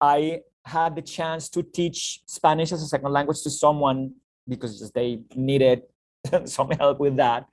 I 0.00 0.40
had 0.64 0.96
the 0.96 1.02
chance 1.02 1.48
to 1.50 1.62
teach 1.62 2.20
Spanish 2.26 2.72
as 2.72 2.82
a 2.82 2.86
second 2.86 3.12
language 3.12 3.42
to 3.42 3.50
someone 3.50 4.14
because 4.48 4.90
they 4.92 5.20
needed 5.36 5.82
some 6.44 6.70
help 6.70 6.98
with 6.98 7.16
that 7.16 7.46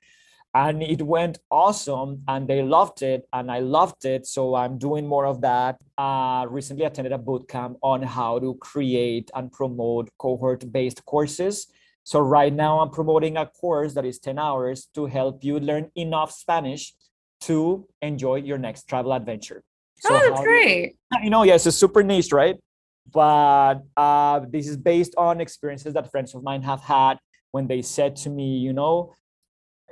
and 0.56 0.82
it 0.82 1.02
went 1.02 1.38
awesome 1.52 2.24
and 2.28 2.48
they 2.48 2.64
loved 2.64 3.02
it 3.04 3.28
and 3.34 3.52
i 3.52 3.60
loved 3.60 4.06
it 4.06 4.26
so 4.26 4.56
i'm 4.56 4.78
doing 4.78 5.06
more 5.06 5.26
of 5.26 5.42
that 5.42 5.78
uh, 5.98 6.46
recently 6.50 6.86
attended 6.86 7.12
a 7.12 7.18
boot 7.18 7.48
camp 7.48 7.78
on 7.84 8.02
how 8.02 8.40
to 8.40 8.56
create 8.56 9.30
and 9.36 9.52
promote 9.52 10.10
cohort 10.18 10.72
based 10.72 11.06
courses 11.06 11.68
So 12.06 12.20
right 12.20 12.54
now 12.54 12.80
I'm 12.80 12.92
promoting 12.92 13.36
a 13.36 13.48
course 13.48 13.96
that 13.96 14.06
is 14.06 14.20
10 14.20 14.38
hours 14.38 14.88
to 14.94 15.08
help 15.08 15.44
you 15.44 15.60
learn 15.60 15.90
enough 15.96 16.32
Spanish 16.32 16.94
to 17.42 17.88
enjoy 18.02 18.36
your 18.36 18.60
next 18.60 18.88
travel 18.88 19.12
adventure. 19.12 19.64
So 20.00 20.10
oh, 20.14 20.30
that's 20.30 20.42
great. 20.42 20.98
You 21.24 21.32
know, 21.32 21.44
yes, 21.44 21.66
it's 21.66 21.76
a 21.76 21.80
super 21.80 22.04
niche, 22.04 22.32
right? 22.32 22.58
But 23.12 23.82
uh, 23.98 24.42
this 24.50 24.68
is 24.68 24.78
based 24.78 25.16
on 25.18 25.42
experiences 25.42 25.96
that 25.96 26.12
friends 26.12 26.36
of 26.36 26.44
mine 26.44 26.62
have 26.62 26.82
had 26.82 27.18
when 27.52 27.66
they 27.66 27.82
said 27.82 28.16
to 28.18 28.30
me, 28.30 28.58
you 28.60 28.74
know, 28.74 29.14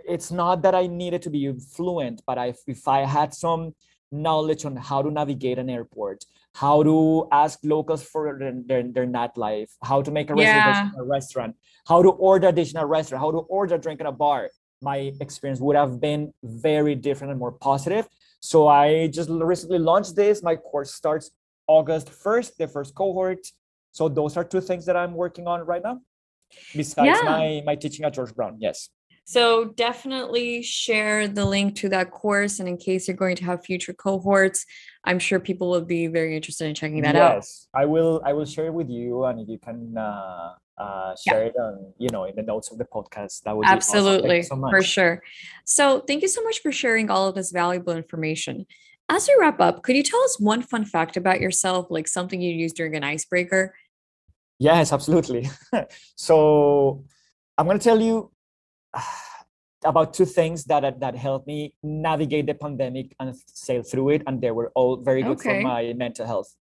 it's 0.08 0.32
not 0.32 0.62
that 0.64 0.76
I 0.76 0.88
needed 0.88 1.22
to 1.24 1.30
be 1.30 1.52
fluent, 1.54 2.22
but 2.26 2.38
I, 2.38 2.54
if 2.68 2.88
I 2.88 3.06
had 3.06 3.34
some 3.34 3.74
knowledge 4.12 4.66
on 4.66 4.76
how 4.76 5.02
to 5.02 5.10
navigate 5.10 5.58
an 5.58 5.70
airport, 5.70 6.26
how 6.56 6.84
to 6.84 7.28
ask 7.32 7.60
locals 7.64 8.04
for 8.04 8.38
their, 8.38 8.54
their, 8.66 8.84
their 8.84 9.08
nightlife, 9.08 9.72
how 9.84 10.02
to 10.02 10.12
make 10.12 10.30
a 10.30 10.36
yeah. 10.38 10.68
reservation 10.68 10.92
at 10.96 11.00
a 11.00 11.04
restaurant, 11.04 11.56
how 11.88 12.02
to 12.02 12.10
order 12.10 12.50
a 12.50 12.52
dish 12.52 12.74
in 12.74 12.80
a 12.80 12.86
restaurant, 12.86 13.22
how 13.22 13.32
to 13.32 13.40
order 13.40 13.76
a 13.76 13.78
drink 13.78 14.00
in 14.00 14.06
a 14.06 14.12
bar, 14.12 14.50
my 14.82 15.14
experience 15.20 15.60
would 15.62 15.76
have 15.76 16.00
been 16.00 16.34
very 16.44 16.94
different 16.94 17.32
and 17.32 17.40
more 17.40 17.52
positive. 17.52 18.08
So 18.40 18.68
I 18.68 19.08
just 19.08 19.30
recently 19.30 19.80
launched 19.80 20.16
this. 20.16 20.44
My 20.44 20.58
course 20.58 20.94
starts 20.94 21.32
August 21.68 22.12
1st, 22.12 22.58
the 22.58 22.68
first 22.68 22.94
cohort. 22.94 23.48
So 23.92 24.10
those 24.10 24.36
are 24.38 24.44
two 24.44 24.62
things 24.62 24.86
that 24.86 24.98
I'm 24.98 25.14
working 25.14 25.48
on 25.48 25.62
right 25.62 25.82
now. 25.82 26.02
Besides 26.76 27.08
yeah. 27.08 27.22
my 27.24 27.64
my 27.66 27.76
teaching 27.76 28.06
at 28.06 28.14
George 28.14 28.36
Brown. 28.36 28.58
Yes. 28.60 28.90
So 29.26 29.66
definitely 29.66 30.62
share 30.64 31.28
the 31.28 31.46
link 31.46 31.76
to 31.78 31.90
that 31.90 32.12
course. 32.12 32.60
And 32.60 32.68
in 32.68 32.78
case 32.78 33.08
you're 33.08 33.16
going 33.18 33.38
to 33.38 33.46
have 33.46 33.64
future 33.64 33.94
cohorts, 33.94 34.66
I'm 35.06 35.20
sure 35.20 35.40
people 35.40 35.70
will 35.70 35.86
be 35.86 36.08
very 36.08 36.36
interested 36.36 36.68
in 36.68 36.76
checking 36.76 37.02
that 37.04 37.16
yes, 37.16 37.22
out. 37.22 37.36
Yes, 37.36 37.68
I 37.74 37.86
will. 37.86 38.22
I 38.26 38.34
will 38.34 38.46
share 38.46 38.68
it 38.68 38.74
with 38.74 38.90
you, 38.90 39.26
and 39.26 39.40
if 39.40 39.48
you 39.50 39.58
can 39.58 39.98
uh, 39.98 40.54
uh, 40.78 41.16
share 41.16 41.44
yeah. 41.44 41.50
it 41.50 41.56
on, 41.58 41.94
you 41.98 42.10
know, 42.10 42.26
in 42.26 42.36
the 42.36 42.42
notes 42.42 42.72
of 42.72 42.78
the 42.78 42.86
podcast, 42.86 43.44
that 43.44 43.56
would 43.56 43.68
absolutely 43.68 44.40
awesome. 44.40 44.62
so 44.62 44.70
for 44.70 44.82
sure. 44.82 45.24
So 45.66 46.00
thank 46.02 46.22
you 46.22 46.28
so 46.28 46.44
much 46.44 46.60
for 46.62 46.72
sharing 46.72 47.10
all 47.10 47.28
of 47.28 47.36
this 47.36 47.52
valuable 47.52 47.94
information. 47.94 48.66
As 49.10 49.28
we 49.28 49.36
wrap 49.40 49.60
up, 49.60 49.84
could 49.84 49.96
you 49.96 50.04
tell 50.04 50.22
us 50.24 50.40
one 50.40 50.62
fun 50.62 50.86
fact 50.86 51.18
about 51.18 51.42
yourself, 51.42 51.88
like 51.90 52.08
something 52.08 52.42
you 52.42 52.54
use 52.54 52.74
during 52.74 52.96
an 52.96 53.04
icebreaker? 53.04 53.76
Yes, 54.60 54.94
absolutely. 54.94 55.50
so 56.16 57.04
I'm 57.58 57.66
going 57.66 57.78
to 57.78 57.84
tell 57.84 58.02
you 58.02 58.32
about 59.86 60.14
two 60.14 60.26
things 60.26 60.64
that 60.66 61.00
that 61.02 61.16
helped 61.16 61.46
me 61.46 61.76
navigate 61.84 62.48
the 62.48 62.54
pandemic 62.54 63.14
and 63.20 63.36
sail 63.48 63.84
through 63.84 64.10
it, 64.10 64.24
and 64.28 64.42
they 64.42 64.52
were 64.52 64.72
all 64.76 64.98
very 64.98 65.22
good 65.22 65.40
okay. 65.40 65.62
for 65.62 65.62
my 65.62 65.94
mental 65.94 66.26
health. 66.26 66.56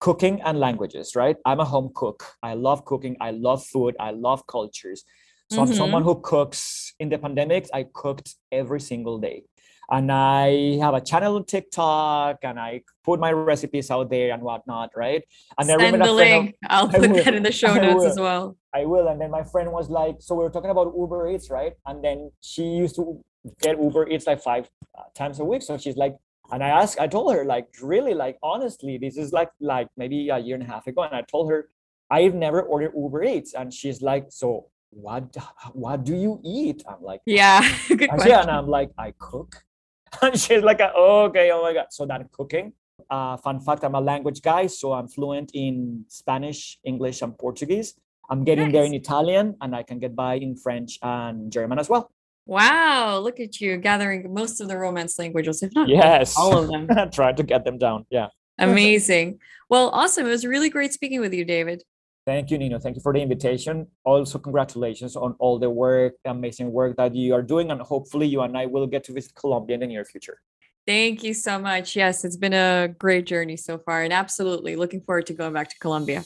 Cooking 0.00 0.40
and 0.42 0.60
languages, 0.60 1.16
right? 1.16 1.36
I'm 1.44 1.58
a 1.58 1.64
home 1.64 1.90
cook. 1.92 2.24
I 2.40 2.54
love 2.54 2.84
cooking. 2.84 3.16
I 3.20 3.32
love 3.32 3.66
food. 3.66 3.96
I 3.98 4.12
love 4.12 4.46
cultures. 4.46 5.02
So 5.50 5.56
mm-hmm. 5.56 5.72
I'm 5.72 5.76
someone 5.76 6.02
who 6.04 6.20
cooks. 6.20 6.94
In 7.00 7.08
the 7.08 7.18
pandemic, 7.18 7.66
I 7.74 7.86
cooked 7.92 8.36
every 8.52 8.80
single 8.80 9.18
day 9.18 9.42
and 9.90 10.12
I 10.12 10.76
have 10.78 10.94
a 10.94 11.00
channel 11.00 11.36
on 11.36 11.44
TikTok 11.44 12.38
and 12.42 12.60
I 12.60 12.82
put 13.04 13.18
my 13.18 13.32
recipes 13.32 13.90
out 13.90 14.10
there 14.10 14.34
and 14.34 14.42
whatnot, 14.42 14.90
right? 14.94 15.22
And 15.58 15.66
Send 15.66 16.02
I 16.02 16.06
the 16.06 16.12
link. 16.12 16.56
Of, 16.64 16.70
I'll 16.70 16.88
put 17.00 17.24
that 17.24 17.34
in 17.34 17.42
the 17.42 17.52
show 17.52 17.74
notes 17.86 18.04
as 18.04 18.18
well. 18.18 18.56
I 18.74 18.84
will. 18.84 19.08
And 19.08 19.18
then 19.20 19.30
my 19.30 19.44
friend 19.44 19.72
was 19.72 19.88
like, 19.88 20.16
so 20.20 20.34
we 20.34 20.44
are 20.44 20.50
talking 20.50 20.70
about 20.70 20.92
Uber 20.96 21.30
Eats, 21.30 21.48
right? 21.50 21.72
And 21.86 22.04
then 22.04 22.30
she 22.42 22.64
used 22.64 22.96
to 22.96 23.24
get 23.62 23.80
Uber 23.80 24.08
Eats 24.08 24.26
like 24.26 24.42
five 24.42 24.68
uh, 24.98 25.04
times 25.14 25.40
a 25.40 25.44
week. 25.44 25.62
So 25.62 25.78
she's 25.78 25.96
like, 25.96 26.16
and 26.50 26.62
I 26.62 26.68
asked, 26.68 26.98
I 26.98 27.06
told 27.06 27.34
her, 27.34 27.44
like, 27.44 27.66
really, 27.82 28.14
like, 28.14 28.38
honestly, 28.42 28.96
this 28.96 29.16
is 29.18 29.32
like, 29.32 29.50
like 29.60 29.88
maybe 29.96 30.30
a 30.30 30.38
year 30.38 30.54
and 30.54 30.64
a 30.64 30.66
half 30.66 30.86
ago. 30.86 31.02
And 31.02 31.14
I 31.14 31.22
told 31.22 31.50
her, 31.50 31.68
I've 32.10 32.34
never 32.34 32.62
ordered 32.62 32.92
Uber 32.96 33.24
Eats. 33.24 33.54
And 33.54 33.72
she's 33.72 34.00
like, 34.00 34.26
so 34.30 34.66
what, 34.90 35.34
what 35.72 36.04
do 36.04 36.14
you 36.14 36.40
eat? 36.44 36.82
I'm 36.88 37.02
like, 37.02 37.20
yeah, 37.26 37.60
good 37.88 38.08
question. 38.08 38.28
Yeah, 38.30 38.42
and 38.42 38.50
I'm 38.50 38.66
like, 38.66 38.90
I 38.98 39.12
cook 39.18 39.62
and 40.22 40.38
she's 40.38 40.62
like, 40.62 40.80
oh, 40.80 41.24
okay, 41.24 41.50
oh 41.50 41.62
my 41.62 41.72
God. 41.72 41.86
So 41.90 42.06
that 42.06 42.30
cooking. 42.32 42.72
Uh, 43.10 43.36
fun 43.38 43.60
fact, 43.60 43.84
I'm 43.84 43.94
a 43.94 44.00
language 44.00 44.42
guy, 44.42 44.66
so 44.66 44.92
I'm 44.92 45.08
fluent 45.08 45.52
in 45.54 46.04
Spanish, 46.08 46.78
English, 46.84 47.22
and 47.22 47.36
Portuguese. 47.38 47.94
I'm 48.28 48.44
getting 48.44 48.66
nice. 48.66 48.72
there 48.72 48.84
in 48.84 48.94
Italian, 48.94 49.56
and 49.60 49.74
I 49.74 49.82
can 49.82 49.98
get 49.98 50.14
by 50.14 50.34
in 50.34 50.56
French 50.56 50.98
and 51.02 51.50
German 51.50 51.78
as 51.78 51.88
well. 51.88 52.10
Wow, 52.44 53.18
look 53.18 53.40
at 53.40 53.60
you 53.60 53.76
gathering 53.76 54.32
most 54.32 54.60
of 54.60 54.68
the 54.68 54.76
Romance 54.76 55.18
languages, 55.18 55.62
if 55.62 55.74
not 55.74 55.88
yes, 55.88 56.36
all 56.36 56.58
of 56.58 56.68
them. 56.68 56.88
Try 57.12 57.32
to 57.32 57.42
get 57.42 57.64
them 57.64 57.78
down. 57.78 58.06
Yeah. 58.10 58.28
Amazing. 58.58 59.38
Well, 59.68 59.90
awesome. 59.90 60.26
It 60.26 60.30
was 60.30 60.44
really 60.44 60.70
great 60.70 60.92
speaking 60.92 61.20
with 61.20 61.32
you, 61.32 61.44
David. 61.44 61.84
Thank 62.28 62.50
you, 62.50 62.58
Nino. 62.58 62.78
Thank 62.78 62.94
you 62.96 63.00
for 63.00 63.14
the 63.14 63.20
invitation. 63.20 63.86
Also, 64.04 64.38
congratulations 64.38 65.16
on 65.16 65.34
all 65.38 65.58
the 65.58 65.70
work, 65.70 66.12
amazing 66.26 66.70
work 66.70 66.94
that 66.98 67.14
you 67.14 67.32
are 67.32 67.40
doing. 67.40 67.70
And 67.70 67.80
hopefully, 67.80 68.26
you 68.26 68.42
and 68.42 68.54
I 68.54 68.66
will 68.66 68.86
get 68.86 69.02
to 69.04 69.14
visit 69.14 69.34
Colombia 69.34 69.76
in 69.76 69.80
the 69.80 69.86
near 69.86 70.04
future. 70.04 70.38
Thank 70.86 71.24
you 71.24 71.32
so 71.32 71.58
much. 71.58 71.96
Yes, 71.96 72.26
it's 72.26 72.36
been 72.36 72.52
a 72.52 72.94
great 72.98 73.24
journey 73.24 73.56
so 73.56 73.78
far, 73.78 74.02
and 74.02 74.12
absolutely 74.12 74.76
looking 74.76 75.00
forward 75.00 75.24
to 75.28 75.32
going 75.32 75.54
back 75.54 75.70
to 75.70 75.78
Colombia. 75.78 76.22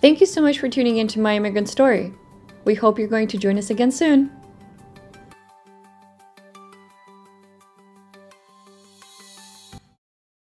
Thank 0.00 0.20
you 0.20 0.26
so 0.26 0.40
much 0.40 0.60
for 0.60 0.68
tuning 0.68 0.98
into 0.98 1.18
My 1.18 1.34
Immigrant 1.34 1.68
Story. 1.68 2.14
We 2.64 2.76
hope 2.76 2.96
you're 2.96 3.08
going 3.08 3.26
to 3.26 3.38
join 3.38 3.58
us 3.58 3.70
again 3.70 3.90
soon. 3.90 4.30